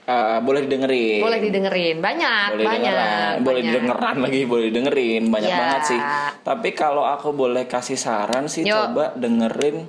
uh, 0.04 0.38
boleh 0.38 0.60
didengerin. 0.62 1.20
Boleh 1.24 1.40
didengerin, 1.40 1.96
banyak, 1.98 2.46
Boleh 2.52 2.66
banyak. 2.68 2.92
dengeran, 2.92 3.32
boleh 3.40 3.44
banyak. 3.56 3.72
didengeran 3.72 4.16
lagi, 4.20 4.40
boleh 4.44 4.68
dengerin, 4.68 5.22
banyak 5.26 5.48
Ya. 5.48 5.58
banget 5.58 5.82
sih. 5.88 6.00
Tapi 6.40 6.68
kalau 6.70 7.04
aku 7.04 7.32
boleh 7.32 7.64
kasih 7.64 7.96
saran 7.96 8.44
sih, 8.44 8.62
Yuk. 8.62 8.76
coba 8.92 9.16
dengerin. 9.16 9.88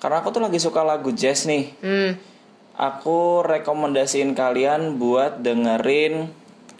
Karena 0.00 0.20
aku 0.20 0.28
tuh 0.30 0.40
lagi 0.40 0.56
suka 0.56 0.80
lagu 0.80 1.12
jazz 1.12 1.44
nih. 1.44 1.76
Hmm. 1.80 2.16
Aku 2.74 3.40
rekomendasiin 3.40 4.32
kalian 4.32 4.96
buat 4.96 5.38
dengerin 5.38 6.32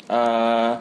uh, 0.09 0.73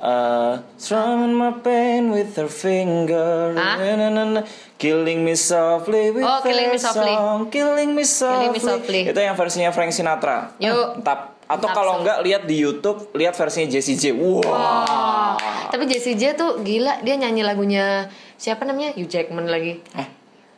uh, 0.00 0.58
Strumming 0.74 1.32
my 1.32 1.52
pain 1.60 2.10
with 2.10 2.32
her 2.34 2.48
finger 2.48 3.54
Hah? 3.54 3.76
Na, 3.76 4.08
na, 4.10 4.22
na. 4.24 4.42
Killing 4.74 5.20
me 5.20 5.36
softly 5.36 6.10
with 6.10 6.24
Oh, 6.24 6.40
Killing 6.40 6.72
her 6.72 6.74
Me 6.74 6.80
Softly. 6.80 7.12
song 7.12 7.38
Killing 7.48 7.90
me 7.92 8.02
softly. 8.02 8.36
Killing 8.40 8.52
Me 8.52 8.60
Softly. 8.60 9.00
Itu 9.06 9.20
yang 9.20 9.36
versinya 9.36 9.70
Frank 9.70 9.92
Sinatra 9.92 10.56
Yuk. 10.56 11.04
Entap. 11.04 11.36
Atau 11.44 11.66
Entap, 11.66 11.76
kalau 11.76 11.92
so. 11.94 11.98
enggak 12.00 12.18
lihat 12.22 12.42
di 12.46 12.56
Youtube 12.58 13.10
Lihat 13.12 13.34
versinya 13.34 13.68
Jessie 13.68 13.94
J 13.94 14.14
Wow 14.14 14.40
Oh, 14.46 15.34
tapi 15.68 15.86
Jessie 15.86 16.14
J 16.14 16.34
tuh 16.34 16.60
gila, 16.60 16.98
dia 17.00 17.14
nyanyi 17.14 17.42
lagunya 17.42 18.10
siapa 18.34 18.66
namanya? 18.66 18.90
Hugh 18.96 19.06
Jackman 19.06 19.46
lagi. 19.46 19.78
Eh, 19.94 20.08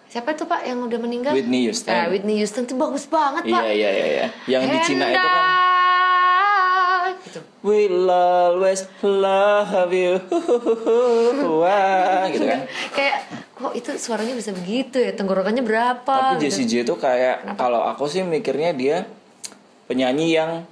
Siapa 0.07 0.33
tuh 0.33 0.45
Pak 0.45 0.65
yang 0.65 0.85
udah 0.85 1.01
meninggal? 1.01 1.33
Whitney 1.33 1.65
Houston. 1.65 1.89
Ah, 1.89 2.13
Whitney 2.13 2.37
Houston 2.37 2.69
tuh 2.69 2.77
bagus 2.77 3.09
banget 3.09 3.49
Pak. 3.49 3.63
Iya 3.65 3.73
iya 3.73 3.91
iya 3.91 4.07
iya. 4.07 4.27
Yang 4.45 4.63
di 4.69 4.79
Cina 4.85 5.09
itu 5.09 5.17
kan. 5.19 5.45
We'll 7.63 8.11
always 8.11 8.83
love 9.01 9.95
you? 9.95 10.19
Wah, 11.63 12.27
gitu 12.27 12.43
kan. 12.43 12.67
Kayak 12.99 13.17
kok 13.55 13.73
itu 13.73 13.91
suaranya 13.97 14.35
bisa 14.35 14.51
begitu 14.51 14.99
ya? 14.99 15.15
Tenggorokannya 15.15 15.63
berapa? 15.63 16.03
Tapi 16.03 16.43
gitu. 16.43 16.51
Jessie 16.51 16.67
J 16.67 16.73
itu 16.83 16.95
kayak 16.97 17.55
kalau 17.55 17.83
aku 17.83 18.07
sih 18.07 18.21
mikirnya 18.21 18.75
dia 18.75 19.07
penyanyi 19.87 20.35
yang 20.35 20.67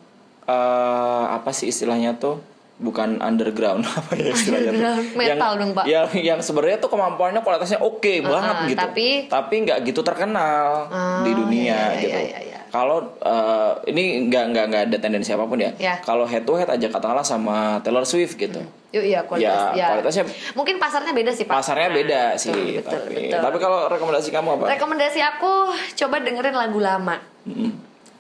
eh, 0.45 1.25
apa 1.31 1.51
sih 1.51 1.71
istilahnya 1.71 2.17
tuh? 2.17 2.43
Bukan 2.81 3.21
underground 3.21 3.85
apa 4.01 4.17
ya 4.17 4.33
istilahnya 4.33 4.73
Underground, 4.73 5.05
tuh 5.05 5.15
metal 5.15 5.37
yang, 5.53 5.61
dong, 5.61 5.71
Pak. 5.71 5.85
yang 5.85 6.07
yang 6.17 6.39
sebenarnya 6.41 6.81
tuh 6.81 6.89
kemampuannya 6.89 7.39
kualitasnya 7.39 7.77
oke 7.79 8.25
banget 8.25 8.57
uh, 8.57 8.67
gitu. 8.67 8.81
tapi- 8.81 9.21
tapi 9.29 9.55
nggak 9.63 9.79
gitu 9.85 10.01
terkenal 10.01 10.89
Oh, 10.89 11.21
di 11.21 11.31
dunia 11.31 11.77
iya, 11.77 11.85
iya, 11.93 12.01
gitu. 12.01 12.19
iya, 12.25 12.39
iya. 12.41 12.50
Kalau 12.71 12.99
eh, 13.19 13.73
ini 13.87 14.03
nggak 14.25 14.45
nggak 14.49 14.65
nggak 14.67 14.83
ada 14.85 14.97
tendensi 14.99 15.31
apa 15.31 15.45
pun 15.45 15.59
ya 15.59 15.71
Ya. 15.77 15.99
kalau 15.99 16.23
head 16.23 16.43
to 16.43 16.55
head 16.55 16.67
aja 16.67 16.87
katakanlah 16.87 17.23
sama 17.23 17.57
Taylor 17.81 18.03
Swift 18.03 18.35
gitu 18.37 18.63
Yuk, 18.91 19.05
iya 19.05 19.23
kualitas 19.23 19.71
Ya, 19.71 19.77
ya. 19.77 19.87
kualitasnya- 19.93 20.27
mungkin 20.53 20.77
pasarnya 20.77 21.11
beda 21.13 21.31
sih 21.31 21.45
pak 21.45 21.55
pasarnya 21.57 21.89
Nah, 21.89 21.97
beda 21.97 22.23
betul, 22.29 22.41
sih 22.41 22.63
betul, 22.77 22.91
tapi 22.93 23.15
betul. 23.21 23.41
tapi 23.41 23.57
kalau 23.59 23.79
rekomendasi 23.87 24.29
kamu 24.29 24.49
apa 24.53 24.65
rekomendasi 24.69 25.21
aku 25.21 25.53
coba 25.97 26.17
dengerin 26.19 26.57
lagu 26.57 26.79
lama 26.81 27.17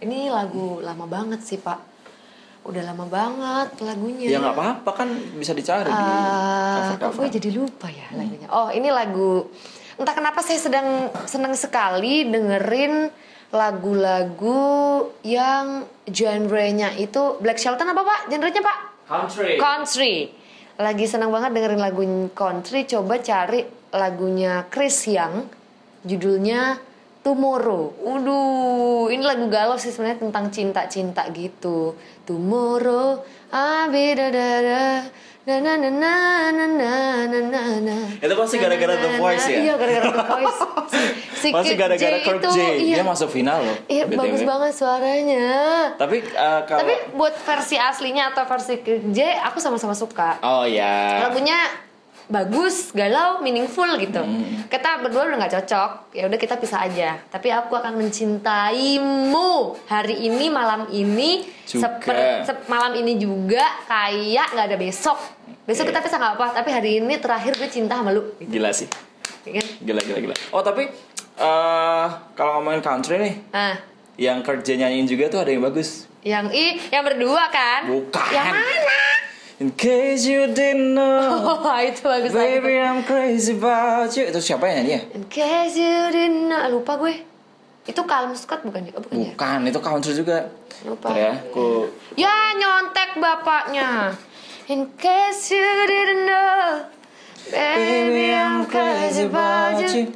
ini 0.01 0.19
lagu 0.29 0.81
lama 0.81 1.05
banget 1.07 1.41
sih 1.41 1.59
pak 1.59 1.79
udah 2.61 2.83
lama 2.85 3.05
banget 3.05 3.69
lagunya 3.81 4.27
ya 4.27 4.39
nggak 4.39 4.53
apa-apa 4.53 4.91
kan 4.95 5.09
bisa 5.35 5.51
dicari 5.53 5.89
di 5.89 5.97
Ah, 5.97 6.93
kok 6.93 7.01
cover-cover. 7.01 7.19
gue 7.19 7.29
jadi 7.35 7.51
lupa 7.53 7.89
ya 7.89 8.07
lagunya. 8.13 8.47
Oh, 8.49 8.69
ini 8.69 8.89
lagu 8.91 9.49
entah 9.97 10.13
kenapa 10.13 10.41
saya 10.41 10.57
sedang 10.57 10.87
senang 11.25 11.53
sekali 11.53 12.25
dengerin 12.27 13.09
lagu-lagu 13.51 14.63
yang 15.27 15.87
genre-nya 16.07 16.95
itu 16.99 17.39
Black 17.43 17.59
Shelton 17.59 17.91
apa 17.91 18.03
Pak? 18.03 18.21
Genre-nya 18.31 18.63
Pak? 18.63 18.79
country 19.11 19.59
Country. 19.59 20.15
Lagi 20.81 21.05
senang 21.05 21.35
banget 21.35 21.51
dengerin 21.53 21.83
lagu 21.83 22.01
country, 22.33 22.87
coba 22.89 23.21
cari 23.21 23.67
lagunya 23.93 24.65
Chris 24.71 25.11
Young 25.11 25.51
judulnya 26.07 26.79
Tomorrow. 27.21 28.01
Uduh, 28.01 29.13
ini 29.13 29.21
lagu 29.21 29.45
galau 29.53 29.77
sih 29.77 29.93
sebenarnya 29.93 30.25
tentang 30.25 30.49
cinta-cinta 30.49 31.29
gitu. 31.37 31.93
Tomorrow, 32.25 33.21
I'll 33.53 33.93
be 33.93 34.17
da 34.17 34.33
da 34.33 34.51
da 34.65 34.85
na 35.40 35.57
na 35.57 35.72
na 35.74 35.88
na 35.88 36.12
na 36.53 36.66
na 36.68 36.92
na 37.24 37.38
na 37.40 37.62
na. 37.81 37.96
Itu 38.16 38.35
pasti 38.37 38.61
gara-gara 38.61 38.94
The 38.94 39.11
Voice 39.16 39.48
ya? 39.48 39.59
Iya, 39.59 39.74
gara-gara 39.74 40.07
The 40.12 40.24
Voice. 40.37 40.61
Si 41.40 41.48
Kid 41.48 41.74
gara-gara 41.74 42.18
Kirk 42.20 42.44
itu, 42.44 42.50
J 42.53 42.59
Iya, 42.79 42.96
dia 43.00 43.05
masuk 43.07 43.33
final 43.33 43.64
loh 43.64 43.76
iya 43.88 44.05
bagus 44.05 44.44
banget 44.44 44.76
suaranya. 44.76 45.48
tapi 45.96 46.20
eh, 46.20 46.61
kalau 46.68 46.85
Tapi 46.85 46.94
buat 47.16 47.33
versi 47.33 47.81
aslinya 47.81 48.37
atau 48.37 48.44
versi 48.44 48.76
Kirk 48.79 49.09
J, 49.09 49.40
aku 49.40 49.57
sama-sama 49.57 49.96
suka 49.96 50.37
oh 50.44 50.68
ya 50.68 51.24
lagunya 51.24 51.57
bagus, 52.31 52.90
galau, 52.90 53.38
meaningful 53.40 53.90
gitu. 53.99 54.23
Hmm. 54.23 54.64
Kita 54.64 54.99
berdua 54.99 55.27
udah 55.27 55.37
nggak 55.37 55.55
cocok, 55.59 55.90
ya 56.14 56.25
udah 56.25 56.38
kita 56.38 56.55
pisah 56.55 56.87
aja. 56.87 57.19
Tapi 57.27 57.51
aku 57.51 57.75
akan 57.75 57.99
mencintaimu 57.99 59.51
hari 59.85 60.25
ini, 60.25 60.47
malam 60.47 60.87
ini, 60.88 61.43
seper- 61.66 62.43
sep- 62.43 62.66
malam 62.66 62.95
ini 62.95 63.14
juga 63.14 63.66
kayak 63.85 64.55
nggak 64.55 64.66
ada 64.66 64.79
besok. 64.79 65.19
Besok 65.61 65.85
Oke. 65.85 65.90
kita 65.90 66.01
pisah 66.01 66.16
nggak 66.16 66.35
apa, 66.35 66.47
tapi 66.55 66.71
hari 66.71 66.90
ini 66.99 67.14
terakhir 67.16 67.55
gue 67.55 67.66
cinta 67.66 67.95
sama 67.97 68.11
lu. 68.11 68.23
gila 68.40 68.71
sih 68.71 68.87
Ya 69.40 69.57
kan? 69.57 69.66
gila 69.81 70.01
gila 70.03 70.19
gila 70.21 70.37
oh 70.51 70.61
tapi 70.61 70.85
eh 71.35 72.07
kalau 72.35 72.61
ngomongin 72.61 72.85
country 72.85 73.16
nih 73.16 73.35
Nah, 73.49 73.73
yang 74.14 74.38
kerja 74.40 74.77
nyanyiin 74.77 75.07
juga 75.07 75.33
tuh 75.33 75.40
ada 75.40 75.49
yang 75.49 75.64
bagus 75.64 76.05
yang 76.21 76.53
i, 76.53 76.77
yang 76.87 77.01
berdua 77.01 77.49
kan? 77.49 77.88
Bukan. 77.88 78.29
Yang 78.29 78.47
mana? 78.53 79.10
In 79.61 79.70
case 79.77 80.25
you 80.25 80.49
didn't 80.51 80.96
know 80.96 81.29
Oh, 81.61 81.79
itu 81.79 82.01
bagus 82.01 82.33
baby 82.33 82.81
I'm 82.81 83.05
crazy 83.05 83.53
about 83.55 84.09
you 84.16 84.25
itu 84.27 84.40
siapa 84.40 84.64
yang 84.66 84.85
nyanyi 84.85 84.92
ya 84.96 85.01
In 85.14 85.25
case 85.29 85.77
you 85.77 86.09
didn't 86.11 86.49
know, 86.49 86.64
lupa 86.73 86.96
gue. 86.96 87.14
Itu 87.85 88.05
Calm 88.05 88.33
Scott 88.37 88.64
bukan 88.64 88.88
ya? 88.88 88.92
Oh, 88.96 89.01
bukan 89.01 89.16
ya? 89.20 89.33
Bukan, 89.37 89.59
itu 89.66 89.81
country 89.81 90.12
juga. 90.12 90.49
Lupa. 90.85 91.12
Bentar 91.12 91.16
ya, 91.16 91.33
aku 91.44 91.88
Ya 92.16 92.35
nyontek 92.57 93.16
bapaknya. 93.20 94.16
In 94.68 94.87
case 94.94 95.51
you 95.53 95.68
didn't 95.85 96.25
know, 96.25 96.87
baby 97.51 98.31
I'm 98.31 98.64
crazy 98.64 99.27
about 99.27 99.83
you. 99.83 100.14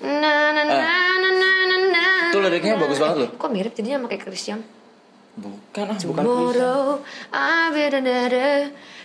Na 0.00 0.50
na 0.50 0.62
na 0.64 0.74
na 0.74 1.30
na 1.36 1.50
na 1.68 1.76
na. 1.92 2.06
Itu 2.32 2.40
liriknya 2.40 2.80
bagus 2.80 2.96
banget 2.96 3.16
loh. 3.20 3.28
Kok 3.36 3.50
mirip 3.52 3.76
jadinya 3.76 4.02
pakai 4.08 4.18
Christian? 4.18 4.64
Bukan 5.32 5.84
ah, 5.88 5.96
bukan. 5.96 6.22
Tomorrow 6.28 7.00
I'll 7.32 7.72
be 7.72 7.88
the 7.88 8.00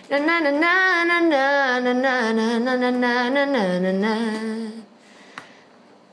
na 0.08 0.18
na 0.20 0.36
na 0.40 0.50
na 0.52 0.74
na 1.04 1.16
na 1.24 1.80
na 1.80 1.92
na 2.32 2.32
na 2.32 2.46
na 2.58 2.64
na 2.76 2.90
na 2.90 3.28
na 3.28 3.44
na 3.44 3.62
na 3.80 3.92
na 3.92 4.14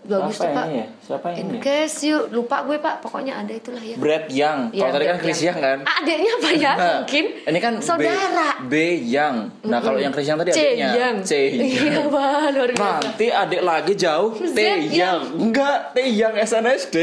Bagus 0.06 0.38
Siapa 0.38 0.45
tuh 0.45 0.54
pak 0.54 0.65
ini 0.69 0.78
ya? 0.78 0.86
Siapa 1.01 1.28
In 1.34 1.45
ini? 1.49 1.58
case 1.58 1.97
you 2.06 2.17
lupa 2.30 2.62
gue 2.62 2.78
pak 2.78 3.01
pokoknya 3.01 3.41
ada 3.41 3.49
itulah 3.58 3.82
ya. 3.82 3.97
Brad 3.97 4.30
Young. 4.30 4.69
Iya, 4.69 4.82
Kalau 4.86 4.93
tadi 4.93 5.06
kan 5.10 5.17
Chris 5.17 5.39
Young. 5.41 5.58
Young 5.58 5.65
kan? 5.65 5.78
Ah, 5.82 5.95
adeknya 5.97 6.32
apa 6.38 6.49
ya? 6.54 6.73
Nah, 6.78 6.97
Mungkin. 7.01 7.25
Ini 7.41 7.60
kan 7.60 7.73
saudara. 7.82 8.49
B, 8.62 8.69
B 8.69 8.75
Young. 9.01 9.38
Nah, 9.65 9.80
kalau 9.82 9.97
yang 9.97 10.13
Chris 10.13 10.30
Young 10.30 10.38
tadi 10.38 10.54
C 10.54 10.62
adiknya. 10.62 10.89
yang. 10.93 11.17
C 11.25 11.32
Iya 11.58 12.06
Young. 12.06 12.08
pak 12.13 12.47
luar 12.54 12.69
biasa. 12.78 12.97
Nanti 13.01 13.28
adik 13.34 13.62
lagi 13.65 13.93
jauh 13.97 14.30
T 14.38 14.60
Young. 14.62 14.82
Young. 14.93 15.21
Enggak, 15.41 15.78
T 15.97 15.97
Young 16.06 16.36
SNSD. 16.38 16.97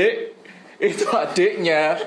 Itu 0.83 1.07
adiknya. 1.15 1.95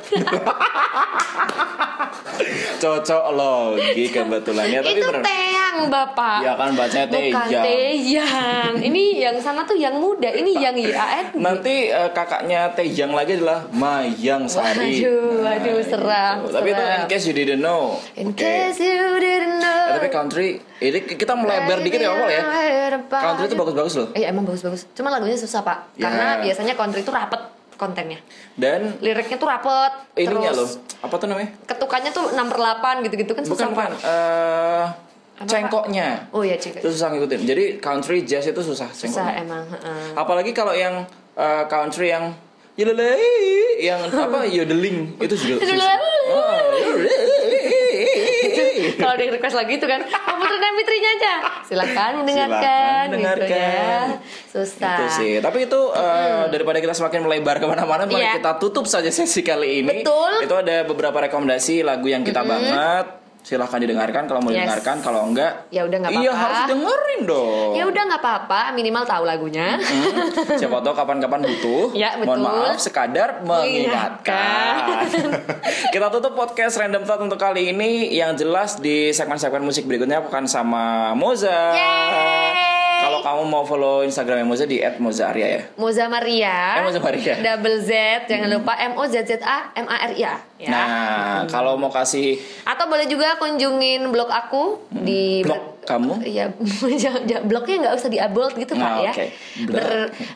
Cocok 2.76 3.26
logi 3.32 4.12
kebetulannya 4.12 4.84
tapi 4.84 5.00
itu 5.00 5.08
bener. 5.08 5.24
Teyang 5.24 5.78
bapak. 5.88 6.44
Ya 6.44 6.54
kan 6.60 6.76
bacanya 6.76 7.08
Bukan 7.08 7.48
Teyang. 7.48 7.64
Teyang. 7.64 8.72
Ini 8.84 9.04
yang 9.24 9.36
sana 9.40 9.64
tuh 9.64 9.80
yang 9.80 9.96
muda. 9.96 10.28
Ini 10.28 10.52
yang 10.60 10.76
IAN. 10.76 11.40
Nanti 11.40 11.88
eh, 11.88 12.12
kakaknya 12.12 12.76
T 12.76 12.84
Young 12.84 13.16
lagi 13.16 13.40
adalah 13.40 13.64
Mayang 13.72 14.52
Sari. 14.52 15.00
Waduh, 15.00 15.48
waduh, 15.48 15.74
Nah, 15.76 15.88
seram, 15.88 16.36
itu. 16.44 16.52
Tapi 16.52 16.68
itu 16.76 16.84
in 16.84 17.04
case 17.08 17.26
you 17.32 17.36
didn't 17.36 17.64
know. 17.64 17.96
In 18.20 18.36
Oke. 18.36 18.44
case 18.44 18.84
you 18.84 19.08
didn't 19.24 19.64
know. 19.64 19.84
Eh, 19.88 19.94
tapi 19.96 20.08
country 20.12 20.48
ini 20.84 21.00
kita 21.08 21.32
melebar 21.40 21.80
dikit 21.80 22.00
ya 22.04 22.12
awal 22.12 22.28
ya. 22.28 22.44
Country 23.08 23.48
itu 23.48 23.56
bagus-bagus 23.56 23.94
loh. 23.96 24.08
Iya 24.12 24.36
emang 24.36 24.44
bagus-bagus. 24.44 24.92
Cuma 24.92 25.08
lagunya 25.08 25.40
susah 25.40 25.64
pak. 25.64 25.96
Ya. 25.96 26.12
Karena 26.12 26.44
biasanya 26.44 26.76
country 26.76 27.00
itu 27.00 27.16
rapet 27.16 27.55
kontennya. 27.76 28.20
Dan 28.56 28.96
Liriknya 29.00 29.36
tuh 29.36 29.46
rapet. 29.46 29.92
ininya 30.16 30.52
loh, 30.52 30.64
terus 30.64 30.74
apa 30.98 31.16
tuh 31.16 31.28
namanya? 31.28 31.50
ketukannya 31.64 32.10
tuh 32.10 32.24
6 32.32 32.40
per 32.48 32.60
8 32.60 33.06
gitu-gitu 33.06 33.32
kan 33.32 33.44
susah 33.44 33.68
Bukan 33.68 33.76
pak. 33.76 33.86
kan 33.86 33.92
eh 34.02 34.86
Apa, 35.36 35.48
cengkoknya. 35.48 36.08
Oh 36.32 36.42
iya 36.42 36.56
cek. 36.56 36.80
Itu 36.80 36.90
susah 36.90 37.12
ngikutin. 37.12 37.44
Jadi 37.44 37.64
country 37.78 38.24
jazz 38.24 38.46
itu 38.46 38.56
susah 38.58 38.88
Susah 38.90 39.04
cengkoknya. 39.28 39.42
emang. 39.42 39.64
heeh. 39.68 40.16
Apalagi 40.16 40.52
kalau 40.52 40.72
yang 40.72 41.04
eh, 41.36 41.64
country 41.68 42.10
yang 42.10 42.32
Yelelei, 42.76 43.24
yang 43.80 44.04
apa 44.06 44.44
yodeling 44.56 45.16
itu 45.18 45.32
juga 45.34 45.64
susah. 45.66 45.96
Oh. 46.28 46.60
Kalau 49.00 49.12
ada 49.12 49.22
yang 49.22 49.34
request 49.34 49.56
lagi 49.56 49.74
itu 49.76 49.86
kan, 49.86 50.00
mau 50.02 50.36
putra 50.36 50.58
dan 50.58 50.74
fitrinya 50.76 51.10
aja. 51.12 51.34
Silakan 51.64 52.12
mendengarkan, 52.22 52.62
Silakan 52.62 53.06
gitu 53.06 53.16
dengarkan. 53.18 53.50
ya. 53.50 54.00
Susah. 54.48 54.96
Itu 54.96 55.06
sih. 55.14 55.34
Tapi 55.40 55.58
itu 55.64 55.82
eh, 55.92 56.44
daripada 56.48 56.78
kita 56.78 56.94
semakin 56.94 57.20
melebar 57.22 57.58
ke 57.58 57.66
mana-mana, 57.66 58.04
mari 58.04 58.22
Iya. 58.22 58.38
kita 58.38 58.52
tutup 58.58 58.86
saja 58.86 59.10
sesi 59.10 59.42
kali 59.42 59.82
ini. 59.82 60.02
Betul. 60.02 60.32
Itu 60.42 60.56
ada 60.56 60.84
beberapa 60.84 61.18
rekomendasi 61.22 61.82
lagu 61.82 62.06
yang 62.06 62.22
kita 62.22 62.42
banget. 62.42 63.25
Silahkan 63.46 63.78
didengarkan 63.78 64.26
kalau 64.26 64.42
mau 64.42 64.50
Yes. 64.50 64.66
didengarkan. 64.66 64.96
Kalau 65.00 65.22
enggak, 65.24 65.70
Ya 65.70 65.86
udah 65.86 65.98
nggak 66.02 66.12
Iya 66.12 66.22
apa-apa. 66.28 66.42
harus 66.42 66.62
dengerin 66.66 67.22
dong. 67.24 67.72
Ya 67.72 67.84
udah 67.86 68.02
nggak 68.04 68.18
apa-apa, 68.20 68.60
minimal 68.74 69.04
tahu 69.06 69.24
lagunya. 69.24 69.78
Hmm, 69.78 70.58
siapa 70.58 70.82
tahu 70.82 70.94
kapan-kapan 70.94 71.46
butuh. 71.46 71.94
Ya, 72.02 72.18
Mohon 72.18 72.26
betul. 72.42 72.42
maaf, 72.44 72.78
sekadar 72.82 73.30
mengingatkan. 73.46 75.06
Kita 75.94 76.10
tutup 76.10 76.34
podcast 76.34 76.74
Random 76.76 77.06
Thought 77.06 77.22
untuk 77.24 77.38
kali 77.38 77.70
ini. 77.70 78.10
Yang 78.10 78.42
jelas 78.42 78.72
di 78.78 79.14
segmen-segmen 79.14 79.62
musik 79.62 79.86
berikutnya 79.86 80.26
akan 80.26 80.46
sama 80.46 80.84
Moza. 81.14 81.54
Yeay. 81.72 82.65
Kamu 83.26 83.42
mau 83.50 83.66
follow 83.66 84.06
Instagramnya 84.06 84.46
Moza 84.46 84.70
di 84.70 84.78
@mozaarya 85.02 85.48
ya. 85.50 85.62
Moza 85.82 86.06
Maria. 86.06 86.78
Eh, 86.78 86.84
Moza 86.86 87.02
Maria. 87.02 87.34
Double 87.42 87.82
Z, 87.82 87.90
jangan 88.30 88.54
lupa 88.54 88.78
M 88.78 88.94
O 88.94 89.04
Z 89.10 89.26
Z 89.26 89.42
A 89.42 89.74
M 89.74 89.90
A 89.90 89.98
R 90.06 90.14
I 90.14 90.22
A. 90.30 90.36
Ya. 90.62 90.70
Nah, 90.70 91.38
kalau 91.50 91.74
mau 91.74 91.90
kasih 91.90 92.38
Atau 92.70 92.86
boleh 92.86 93.10
juga 93.10 93.34
kunjungin 93.42 94.14
blog 94.14 94.30
aku 94.30 94.78
di 94.94 95.42
blog 95.42 95.82
kamu, 95.90 96.22
Iya, 96.22 96.54
blognya 97.50 97.76
nggak 97.82 97.96
usah 97.98 98.10
di 98.14 98.18
bold 98.30 98.54
gitu 98.58 98.78
pak 98.78 98.82
Nah, 98.86 99.02
ya. 99.06 99.14
oke. 99.14 99.26
Blog. 99.66 99.74
Ber, 99.74 99.86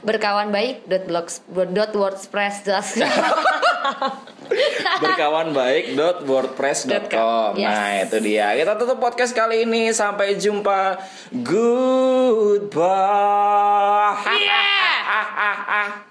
berkawan 0.02 0.49
baik 0.49 0.89
dot 0.89 1.06
blogs 1.06 1.45
dot 1.49 1.93
wordpress 1.93 2.65
berkawanbaik.wordpress.com 4.99 7.55
nah 7.59 8.03
itu 8.03 8.19
dia. 8.23 8.55
Kita 8.55 8.75
tutup 8.79 8.99
podcast 8.99 9.33
kali 9.35 9.62
ini. 9.67 9.93
Sampai 9.93 10.35
jumpa. 10.38 10.97
Goodbye. 11.31 12.77
Yeah. 14.39 15.99